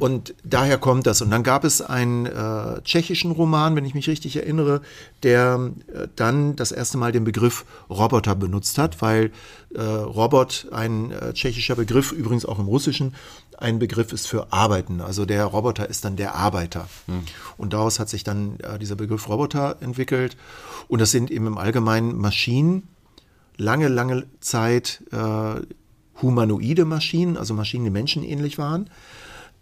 [0.00, 1.22] Und daher kommt das.
[1.22, 4.80] Und dann gab es einen äh, tschechischen Roman, wenn ich mich richtig erinnere,
[5.22, 9.30] der äh, dann das erste Mal den Begriff Roboter benutzt hat, weil
[9.72, 13.14] äh, Robot ein äh, tschechischer Begriff, übrigens auch im Russischen,
[13.56, 15.00] ein Begriff ist für Arbeiten.
[15.00, 16.88] Also der Roboter ist dann der Arbeiter.
[17.06, 17.22] Hm.
[17.56, 20.36] Und daraus hat sich dann äh, dieser Begriff Roboter entwickelt.
[20.88, 22.88] Und das sind eben im Allgemeinen Maschinen,
[23.56, 25.60] lange, lange Zeit äh,
[26.20, 28.90] humanoide Maschinen, also Maschinen, die menschenähnlich waren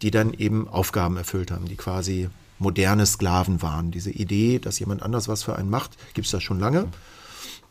[0.01, 2.29] die dann eben Aufgaben erfüllt haben, die quasi
[2.59, 3.91] moderne Sklaven waren.
[3.91, 6.87] Diese Idee, dass jemand anders was für einen macht, gibt es da schon lange.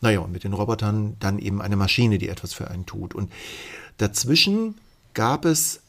[0.01, 3.15] Naja, und mit den Robotern dann eben eine Maschine, die etwas für einen tut.
[3.15, 3.31] Und
[3.97, 4.75] dazwischen
[5.13, 5.81] gab es,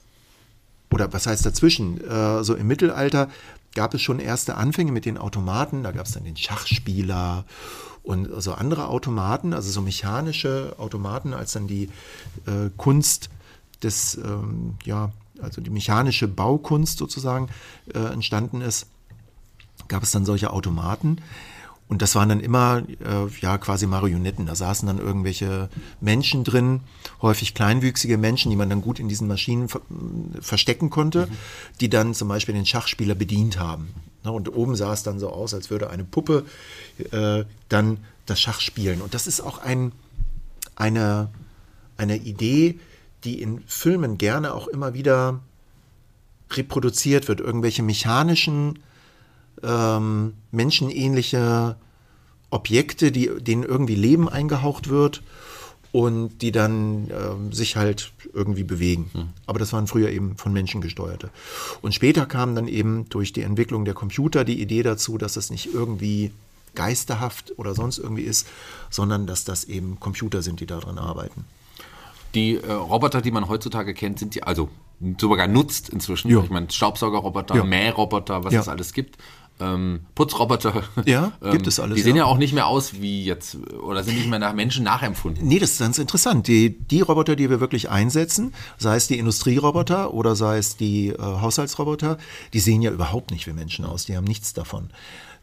[0.90, 3.29] oder was heißt dazwischen, äh, so im Mittelalter
[3.74, 5.83] gab es schon erste Anfänge mit den Automaten.
[5.83, 7.44] Da gab es dann den Schachspieler
[8.03, 11.90] und so andere Automaten, also so mechanische Automaten, als dann die
[12.46, 13.29] äh, Kunst
[13.83, 17.48] des, ähm, ja, also die mechanische Baukunst sozusagen
[17.94, 18.87] äh, entstanden ist,
[19.88, 21.18] gab es dann solche Automaten.
[21.88, 24.44] Und das waren dann immer äh, ja quasi Marionetten.
[24.44, 25.70] Da saßen dann irgendwelche
[26.03, 26.81] Menschen drin,
[27.22, 29.81] häufig kleinwüchsige Menschen, die man dann gut in diesen Maschinen ver
[30.40, 31.37] verstecken konnte, mhm.
[31.81, 33.88] die dann zum Beispiel den Schachspieler bedient haben.
[34.22, 36.44] Ne, und oben sah es dann so aus, als würde eine Puppe
[37.11, 39.01] äh, dann das Schach spielen.
[39.01, 39.92] Und das ist auch ein,
[40.77, 41.31] eine,
[41.96, 42.79] eine Idee,
[43.25, 45.41] die in Filmen gerne auch immer wieder
[46.51, 47.41] reproduziert wird.
[47.41, 48.79] Irgendwelche mechanischen,
[49.63, 51.77] ähm, menschenähnliche
[52.51, 55.23] Objekte, die, denen irgendwie Leben eingehaucht wird
[55.93, 59.11] und die dann äh, sich halt irgendwie bewegen.
[59.13, 59.29] Mhm.
[59.47, 61.31] Aber das waren früher eben von Menschen gesteuerte.
[61.83, 65.51] Und später kam dann eben durch die Entwicklung der Computer die Idee dazu, dass das
[65.51, 66.33] nicht irgendwie
[66.75, 68.47] geisterhaft oder sonst irgendwie ist,
[68.91, 71.45] sondern dass das eben Computer sind, die daran arbeiten.
[72.35, 74.69] Die äh, Roboter, die man heutzutage kennt, sind die, also
[75.19, 76.31] sogar nutzt inzwischen.
[76.31, 76.43] Ja.
[76.43, 77.64] Ich meine, Staubsaugerroboter, ja.
[77.64, 78.61] Mähroboter, was ja.
[78.61, 79.17] es alles gibt.
[79.61, 80.85] Ähm, Putzroboter.
[81.05, 81.97] Ja, ähm, gibt es alles.
[81.97, 82.25] Die sehen ja.
[82.25, 82.29] ja.
[82.31, 85.47] auch nicht mehr aus wie jetzt oder sind nicht mehr nach Menschen nachempfunden.
[85.47, 86.47] Nee, das ist ganz interessant.
[86.47, 91.09] Die, die Roboter, die wir wirklich einsetzen, sei es die Industrieroboter oder sei es die
[91.09, 92.19] äh, Haushaltsroboter,
[92.53, 94.05] die sehen ja überhaupt nicht wie Menschen aus.
[94.05, 94.91] Die haben nichts davon.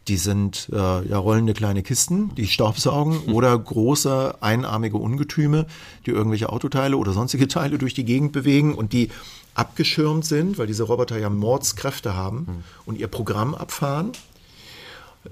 [0.08, 0.76] Die sind äh,
[1.08, 3.34] ja rollende kleine Kisten, die staubsaugen mhm.
[3.34, 5.66] oder große einarmige Ungetüme,
[6.06, 9.10] die irgendwelche Autoteile oder sonstige Teile durch die Gegend bewegen und die
[9.56, 12.64] abgeschirmt sind, weil diese Roboter ja Mordskräfte haben mhm.
[12.86, 14.12] und ihr Programm abfahren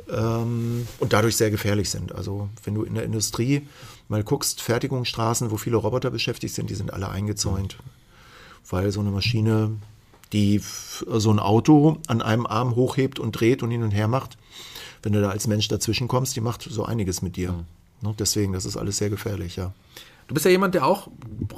[0.09, 2.13] ähm, und dadurch sehr gefährlich sind.
[2.15, 3.67] Also wenn du in der Industrie
[4.07, 8.69] mal guckst, Fertigungsstraßen, wo viele Roboter beschäftigt sind, die sind alle eingezäunt, mhm.
[8.69, 9.75] weil so eine Maschine
[10.33, 10.61] die
[11.07, 14.37] so ein Auto an einem Arm hochhebt und dreht und hin und her macht.
[15.01, 17.51] Wenn du da als Mensch dazwischen kommst, die macht so einiges mit dir.
[18.01, 18.15] Mhm.
[18.19, 19.71] Deswegen, das ist alles sehr gefährlich, ja.
[20.27, 21.09] Du bist ja jemand, der auch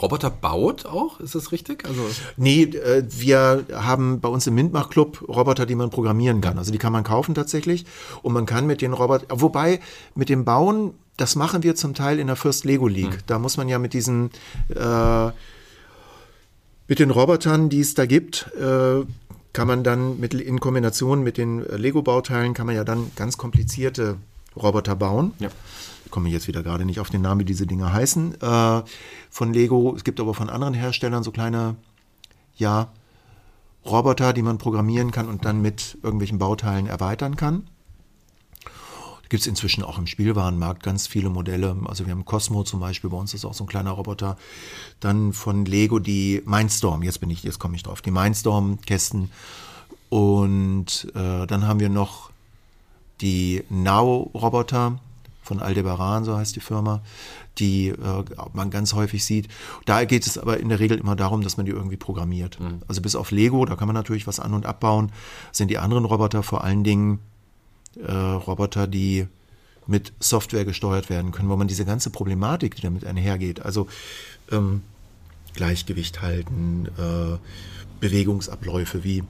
[0.02, 1.20] Roboter baut, auch?
[1.20, 1.86] Ist das richtig?
[1.86, 2.02] Also
[2.36, 6.58] nee, äh, wir haben bei uns im Mintmach-Club Roboter, die man programmieren kann.
[6.58, 7.86] Also die kann man kaufen tatsächlich.
[8.24, 9.80] Und man kann mit den Robotern, wobei
[10.16, 13.12] mit dem Bauen, das machen wir zum Teil in der First Lego League.
[13.12, 13.24] Mhm.
[13.28, 14.32] Da muss man ja mit diesen
[14.70, 15.32] äh,
[16.88, 19.06] mit den Robotern, die es da gibt, äh,
[19.54, 23.38] kann man dann mit, in Kombination mit den äh, Lego-Bauteilen kann man ja dann ganz
[23.38, 24.18] komplizierte
[24.56, 25.34] Roboter bauen.
[25.40, 25.50] Ja.
[26.06, 28.42] Ich komme jetzt wieder gerade nicht auf den Namen, wie diese Dinge heißen.
[28.42, 28.82] Äh,
[29.30, 29.94] von Lego.
[29.96, 31.76] Es gibt aber von anderen Herstellern so kleine,
[32.56, 32.92] ja,
[33.86, 37.68] Roboter, die man programmieren kann und dann mit irgendwelchen Bauteilen erweitern kann
[39.36, 41.76] gibt es inzwischen auch im Spielwarenmarkt ganz viele Modelle.
[41.88, 44.38] Also wir haben Cosmo zum Beispiel, bei uns ist auch so ein kleiner Roboter.
[45.02, 49.30] Dann von Lego die Mindstorm, jetzt bin ich, jetzt komme ich drauf, die Mindstorm-Kästen.
[50.08, 52.32] Und äh, dann haben wir noch
[53.20, 55.00] die Now-Roboter
[55.42, 57.02] von Aldebaran, so heißt die Firma,
[57.58, 59.50] die äh, man ganz häufig sieht.
[59.84, 62.58] Da geht es aber in der Regel immer darum, dass man die irgendwie programmiert.
[62.62, 62.84] Mhm.
[62.88, 65.12] Also bis auf Lego, da kann man natürlich was an- und abbauen,
[65.52, 67.20] sind die anderen Roboter vor allen Dingen
[68.04, 69.28] äh, Roboter, die
[69.88, 73.88] mit Software gesteuert werden können, wo man diese ganze Problematik, die damit einhergeht, also
[74.52, 74.82] ähm,
[75.54, 77.38] Gleichgewicht halten, äh,
[78.00, 79.24] Bewegungsabläufe, wie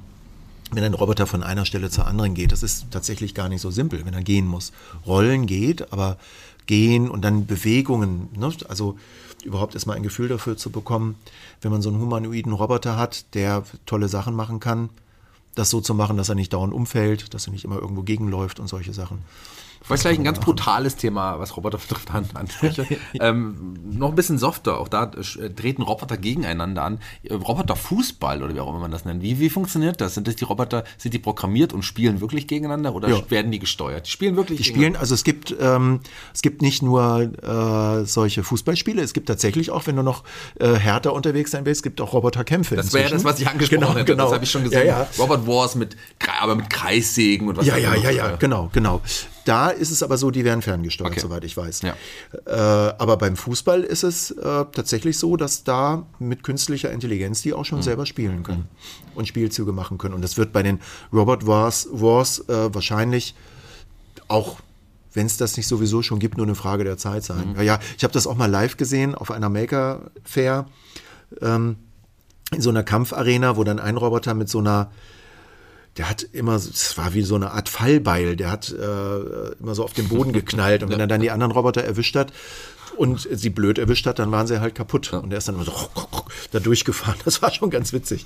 [0.72, 3.70] wenn ein Roboter von einer Stelle zur anderen geht, das ist tatsächlich gar nicht so
[3.70, 4.72] simpel, wenn er gehen muss.
[5.06, 6.18] Rollen geht, aber
[6.66, 8.52] gehen und dann Bewegungen, ne?
[8.68, 8.98] also
[9.44, 11.16] überhaupt erstmal ein Gefühl dafür zu bekommen,
[11.62, 14.90] wenn man so einen humanoiden Roboter hat, der tolle Sachen machen kann,
[15.56, 18.60] das so zu machen, dass er nicht dauernd umfällt, dass er nicht immer irgendwo gegenläuft
[18.60, 19.24] und solche Sachen.
[19.86, 22.88] Ich weiß gleich ein ganz brutales Thema, was Roboter betrifft, anspreche.
[23.20, 24.80] ähm, noch ein bisschen softer.
[24.80, 27.00] Auch da äh, treten Roboter gegeneinander an.
[27.22, 29.22] Äh, Roboterfußball oder wie auch immer man das nennt.
[29.22, 30.16] Wie, wie funktioniert das?
[30.16, 33.30] Sind das die Roboter, sind die programmiert und spielen wirklich gegeneinander oder Ja.
[33.30, 34.08] werden die gesteuert?
[34.08, 36.00] Die spielen wirklich Die spielen, also es gibt, ähm,
[36.34, 40.24] es gibt nicht nur äh, solche Fußballspiele, es gibt tatsächlich auch, wenn du noch
[40.60, 42.76] äh, härter unterwegs sein willst, es gibt auch Roboterkämpfe.
[42.76, 44.06] Das wäre ja das, was ich angesprochen genau, hätte.
[44.06, 44.24] Genau.
[44.24, 44.88] Das habe ich schon gesehen.
[44.88, 45.08] Ja, ja.
[45.20, 45.96] Robot Wars mit,
[46.42, 49.02] aber mit Kreissägen und was Ja, ja, ja, ja, äh, genau, genau.
[49.46, 51.20] Da ist es aber so, die werden ferngesteuert, Okay.
[51.22, 51.82] soweit ich weiß.
[51.84, 51.96] Ja.
[52.46, 57.50] Äh, aber beim Fußball ist es äh, tatsächlich so, dass da mit künstlicher Intelligenz die
[57.52, 57.56] Mhm.
[57.56, 58.68] auch schon selber spielen können
[59.16, 60.14] und Spielzüge machen können.
[60.16, 60.80] Und das wird bei den
[61.14, 63.36] Robot Wars, Wars äh, wahrscheinlich
[64.28, 64.58] auch
[65.14, 67.52] wenn es das nicht sowieso schon gibt, nur eine Frage der Zeit sein.
[67.52, 67.56] Mhm.
[67.56, 70.66] Ja, ja, ich habe das auch mal live gesehen auf einer Maker Fair
[71.42, 71.78] ähm,
[72.52, 74.92] in so einer Kampfarena, wo dann ein Roboter mit so einer
[75.98, 79.84] der hat immer, es war wie so eine Art Fallbeil, der hat äh, immer so
[79.84, 80.84] auf den Boden geknallt.
[80.84, 82.34] Und wenn er dann die anderen Roboter erwischt hat
[82.98, 85.14] und sie blöd erwischt hat, dann waren sie halt kaputt.
[85.14, 85.74] Und er ist dann immer so
[86.52, 87.20] da durchgefahren.
[87.26, 88.26] Das war schon ganz witzig.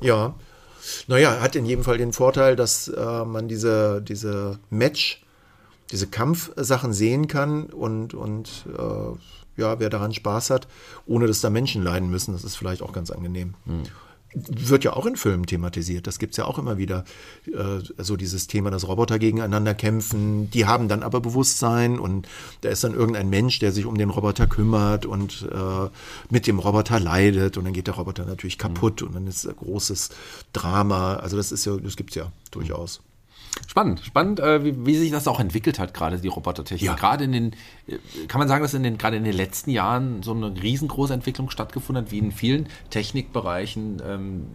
[0.00, 0.34] Ja,
[1.06, 5.22] naja, hat in jedem Fall den Vorteil, dass äh, man diese, diese Match,
[5.90, 10.68] diese Kampfsachen sehen kann und, und äh, ja, wer daran Spaß hat,
[11.06, 13.54] ohne dass da Menschen leiden müssen, das ist vielleicht auch ganz angenehm.
[14.48, 16.06] Wird ja auch in Filmen thematisiert.
[16.06, 17.04] Das gibt es ja auch immer wieder.
[17.46, 20.50] Äh, so dieses Thema, dass Roboter gegeneinander kämpfen.
[20.50, 22.28] Die haben dann aber Bewusstsein und
[22.60, 25.88] da ist dann irgendein Mensch, der sich um den Roboter kümmert und äh,
[26.30, 27.56] mit dem Roboter leidet.
[27.56, 30.10] Und dann geht der Roboter natürlich kaputt und dann ist ein großes
[30.52, 31.16] Drama.
[31.16, 33.00] Also das ist ja, das gibt es ja durchaus.
[33.66, 36.86] Spannend, spannend, äh, wie, wie sich das auch entwickelt hat, gerade die Robotertechnik.
[36.86, 36.94] Ja.
[36.94, 37.52] Gerade in den,
[37.86, 37.98] äh,
[38.28, 41.50] kann man sagen, dass in den, gerade in den letzten Jahren so eine riesengroße Entwicklung
[41.50, 44.46] stattgefunden hat, wie in vielen Technikbereichen, ähm,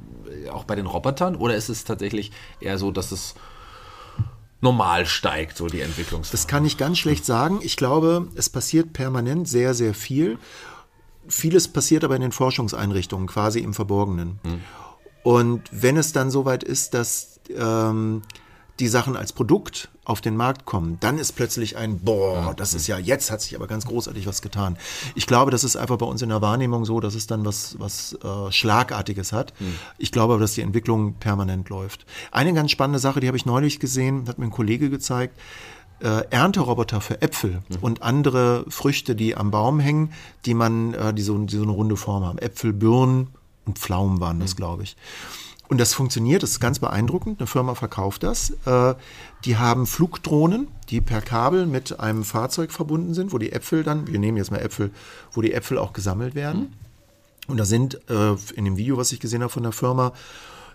[0.51, 1.35] auch bei den Robotern?
[1.35, 3.35] Oder ist es tatsächlich eher so, dass es
[4.61, 6.23] normal steigt, so die Entwicklung?
[6.31, 7.59] Das kann ich ganz schlecht sagen.
[7.61, 10.37] Ich glaube, es passiert permanent sehr, sehr viel.
[11.27, 14.39] Vieles passiert aber in den Forschungseinrichtungen, quasi im Verborgenen.
[15.23, 18.23] Und wenn es dann soweit ist, dass ähm,
[18.79, 22.87] die Sachen als Produkt auf den Markt kommen, dann ist plötzlich ein Boah, das ist
[22.87, 24.77] ja, jetzt hat sich aber ganz großartig was getan.
[25.15, 27.75] Ich glaube, das ist einfach bei uns in der Wahrnehmung so, dass es dann was,
[27.79, 29.53] was äh, Schlagartiges hat.
[29.97, 32.05] Ich glaube aber, dass die Entwicklung permanent läuft.
[32.31, 35.37] Eine ganz spannende Sache, die habe ich neulich gesehen, hat mir ein Kollege gezeigt
[36.03, 40.11] äh, Ernteroboter für Äpfel und andere Früchte, die am Baum hängen,
[40.45, 42.37] die man, äh, die, so, die so eine runde Form haben.
[42.39, 43.29] Äpfel, Birnen
[43.65, 44.97] und Pflaumen waren das, glaube ich.
[45.73, 47.39] Und das funktioniert, das ist ganz beeindruckend.
[47.39, 48.51] Eine Firma verkauft das.
[48.67, 48.93] Äh,
[49.43, 54.05] die haben Flugdrohnen, die per Kabel mit einem Fahrzeug verbunden sind, wo die Äpfel dann,
[54.05, 54.91] wir nehmen jetzt mal Äpfel,
[55.31, 56.73] wo die Äpfel auch gesammelt werden.
[57.47, 60.13] Und da sind äh, in dem Video, was ich gesehen habe von der Firma,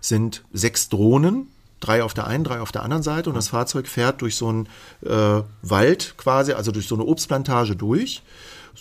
[0.01, 1.47] sind sechs Drohnen,
[1.79, 3.31] drei auf der einen, drei auf der anderen Seite.
[3.31, 4.69] Und das Fahrzeug fährt durch so einen
[5.07, 8.25] äh, Wald quasi, also durch so eine Obstplantage durch.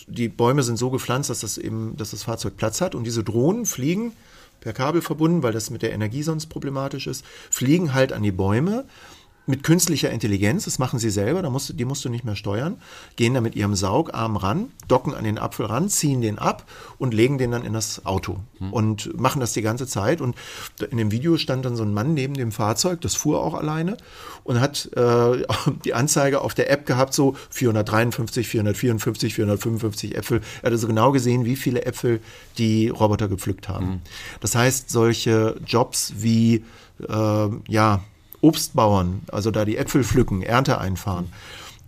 [0.08, 2.96] Die Bäume sind so gepflanzt, dass das eben, dass das Fahrzeug Platz hat.
[2.96, 4.14] Und diese Drohnen fliegen
[4.60, 8.32] per Kabel verbunden, weil das mit der Energie sonst problematisch ist, fliegen halt an die
[8.32, 8.84] Bäume
[9.48, 12.36] mit künstlicher Intelligenz, das machen sie selber, da musst, du- die musst du nicht mehr
[12.36, 12.76] steuern,
[13.16, 16.64] gehen da mit ihrem Saugarm ran, docken an den Apfel ran, ziehen den ab
[16.98, 18.38] und legen den dann in das Auto
[18.70, 20.20] und machen das die ganze Zeit.
[20.20, 20.36] Und
[20.90, 23.96] in dem Video stand dann so ein Mann neben dem Fahrzeug, das fuhr auch alleine
[24.44, 25.44] und hat äh,
[25.84, 30.40] die Anzeige auf der App gehabt, so 453, 454, 455 Äpfel.
[30.62, 32.20] Er hat also genau gesehen, wie viele Äpfel
[32.58, 34.02] die Roboter gepflückt haben.
[34.40, 36.64] Das heißt, solche Jobs wie
[37.08, 38.02] äh, ja,
[38.40, 41.32] Obstbauern, also da die Äpfel pflücken, Ernte einfahren,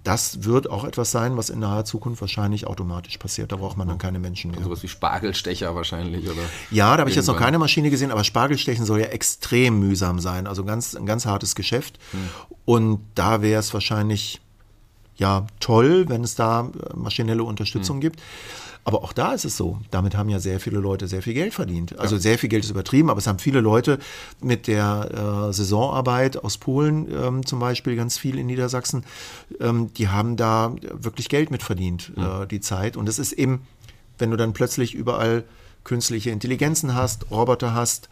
[0.05, 3.53] das wird auch etwas sein, was in naher Zukunft wahrscheinlich automatisch passiert.
[3.53, 4.63] Da braucht man dann keine Menschen mehr.
[4.63, 6.41] Sowas wie Spargelstecher wahrscheinlich, oder?
[6.71, 10.19] Ja, da habe ich jetzt noch keine Maschine gesehen, aber Spargelstechen soll ja extrem mühsam
[10.19, 10.47] sein.
[10.47, 11.99] Also ganz, ein ganz hartes Geschäft.
[12.65, 14.41] Und da wäre es wahrscheinlich
[15.21, 18.21] ja toll, wenn es da äh, maschinelle Unterstützung gibt.
[18.83, 19.79] Aber auch da ist es so.
[19.91, 21.99] Damit haben ja sehr viele Leute sehr viel Geld verdient.
[21.99, 23.99] Also sehr viel Geld ist übertrieben, aber es haben viele Leute
[24.41, 29.05] mit der äh, Saisonarbeit aus Polen ähm, zum Beispiel, ganz viel in Niedersachsen,
[29.61, 32.97] ähm, die haben da wirklich Geld mit verdient, äh, die Zeit.
[32.97, 33.66] Und es ist eben,
[34.18, 35.45] wenn du dann plötzlich überall
[35.85, 38.09] künstliche Intelligenzen hast, Roboter hast,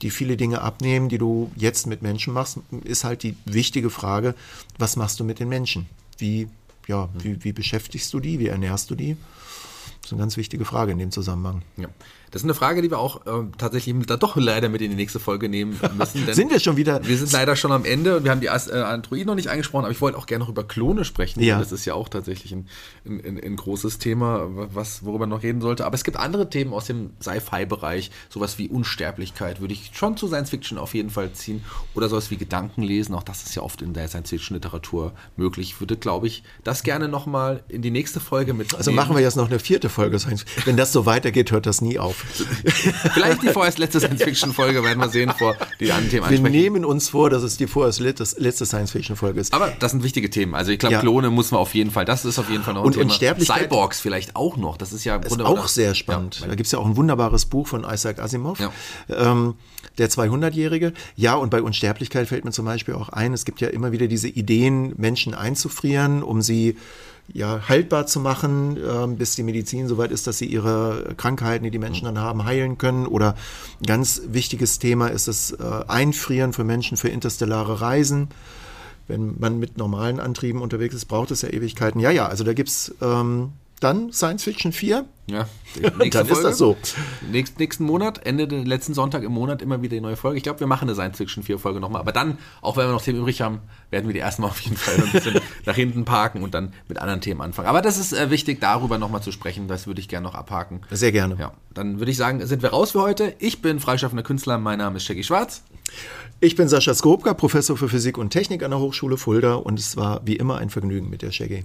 [0.00, 4.34] die viele Dinge abnehmen, die du jetzt mit Menschen machst, ist halt die wichtige Frage,
[4.78, 5.86] was machst du mit den Menschen?
[6.18, 6.48] Wie,
[6.86, 8.38] ja, wie, wie beschäftigst du die?
[8.38, 9.16] Wie ernährst du die?
[10.00, 11.62] Das ist eine ganz wichtige Frage in dem Zusammenhang.
[11.76, 11.88] Ja.
[12.30, 14.96] Das ist eine Frage, die wir auch äh, tatsächlich da doch leider mit in die
[14.96, 16.26] nächste Folge nehmen müssen.
[16.32, 17.04] sind wir schon wieder?
[17.06, 19.84] Wir sind leider schon am Ende und wir haben die äh, Androiden noch nicht angesprochen,
[19.84, 21.42] aber ich wollte auch gerne noch über Klone sprechen.
[21.42, 21.58] Ja.
[21.58, 22.68] Das ist ja auch tatsächlich ein,
[23.06, 25.84] ein, ein, ein großes Thema, was, worüber man noch reden sollte.
[25.86, 30.28] Aber es gibt andere Themen aus dem Sci-Fi-Bereich, sowas wie Unsterblichkeit würde ich schon zu
[30.28, 31.64] Science Fiction auf jeden Fall ziehen.
[31.94, 35.72] Oder sowas wie Gedankenlesen, auch das ist ja oft in der Science-Fiction-Literatur möglich.
[35.72, 38.74] Ich würde, glaube ich, das gerne nochmal in die nächste Folge mit.
[38.74, 40.18] Also machen wir jetzt noch eine vierte Folge
[40.64, 42.17] Wenn das so weitergeht, hört das nie auf.
[43.14, 46.52] Vielleicht die vorerst letzte Science-Fiction-Folge, werden wir sehen, vor die anderen Themen Wir ansprechen.
[46.56, 49.52] nehmen uns vor, dass es die vorerst letzte Science-Fiction-Folge ist.
[49.54, 50.54] Aber das sind wichtige Themen.
[50.54, 51.00] Also ich glaube, Ja.
[51.00, 53.04] Klone muss man auf jeden Fall, das ist auf jeden Fall noch ein Und Thema.
[53.10, 54.76] Unsterblichkeit- Cyborgs vielleicht auch noch.
[54.76, 56.40] Das ist ja im ist Grunde auch sehr spannend.
[56.40, 58.72] Ja, da gibt es ja auch ein wunderbares Buch von Isaac Asimov, Ja.
[59.08, 59.54] ähm,
[59.98, 60.92] der 200-Jährige.
[61.16, 64.06] Ja, und bei Unsterblichkeit fällt mir zum Beispiel auch ein, es gibt ja immer wieder
[64.06, 66.76] diese Ideen, Menschen einzufrieren, um sie
[67.32, 71.70] ja, haltbar zu machen, ähm, bis die Medizin soweit ist, dass sie ihre Krankheiten, die
[71.70, 73.06] die Menschen dann haben, heilen können.
[73.06, 73.34] Oder
[73.80, 78.28] ein ganz wichtiges Thema ist das äh, Einfrieren für Menschen für interstellare Reisen.
[79.06, 82.00] Wenn man mit normalen Antrieben unterwegs ist, braucht es ja Ewigkeiten.
[82.00, 85.04] Ja, ja, also da gibt es ähm, dann Science Fiction 4.
[85.30, 85.46] Ja,
[86.10, 86.76] Dann ist das so.
[87.30, 90.38] Nächst, nächsten Monat, Ende der letzten Sonntag im Monat immer wieder die neue Folge.
[90.38, 92.00] Ich glaube, wir machen eine Science Fiction 4 Folge nochmal.
[92.00, 93.60] Aber dann, auch wenn wir noch Themen übrig haben,
[93.90, 96.98] werden wir die erstmal auf jeden Fall ein bisschen nach hinten parken und dann mit
[96.98, 97.68] anderen Themen anfangen.
[97.68, 99.68] Aber das ist äh, wichtig, darüber nochmal zu sprechen.
[99.68, 100.80] Das würde ich gerne noch abhaken.
[100.90, 101.36] Sehr gerne.
[101.38, 103.34] Ja, dann würde ich sagen, sind wir raus für heute.
[103.38, 104.58] Ich bin freischaffender Künstler.
[104.58, 105.62] Mein Name ist Shaggy Schwarz.
[106.40, 109.96] Ich bin Sascha Skopka, Professor für Physik und Technik an der Hochschule Fulda und es
[109.96, 111.64] war wie immer ein Vergnügen mit der Shaggy.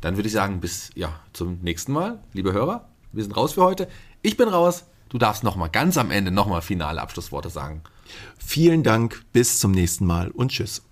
[0.00, 2.88] Dann würde ich sagen, bis ja, zum nächsten Mal, liebe Hörer.
[3.12, 3.88] Wir sind raus für heute.
[4.22, 4.84] Ich bin raus.
[5.08, 7.82] Du darfst nochmal ganz am Ende nochmal finale Abschlussworte sagen.
[8.38, 10.82] Vielen Dank, bis zum nächsten Mal und tschüss.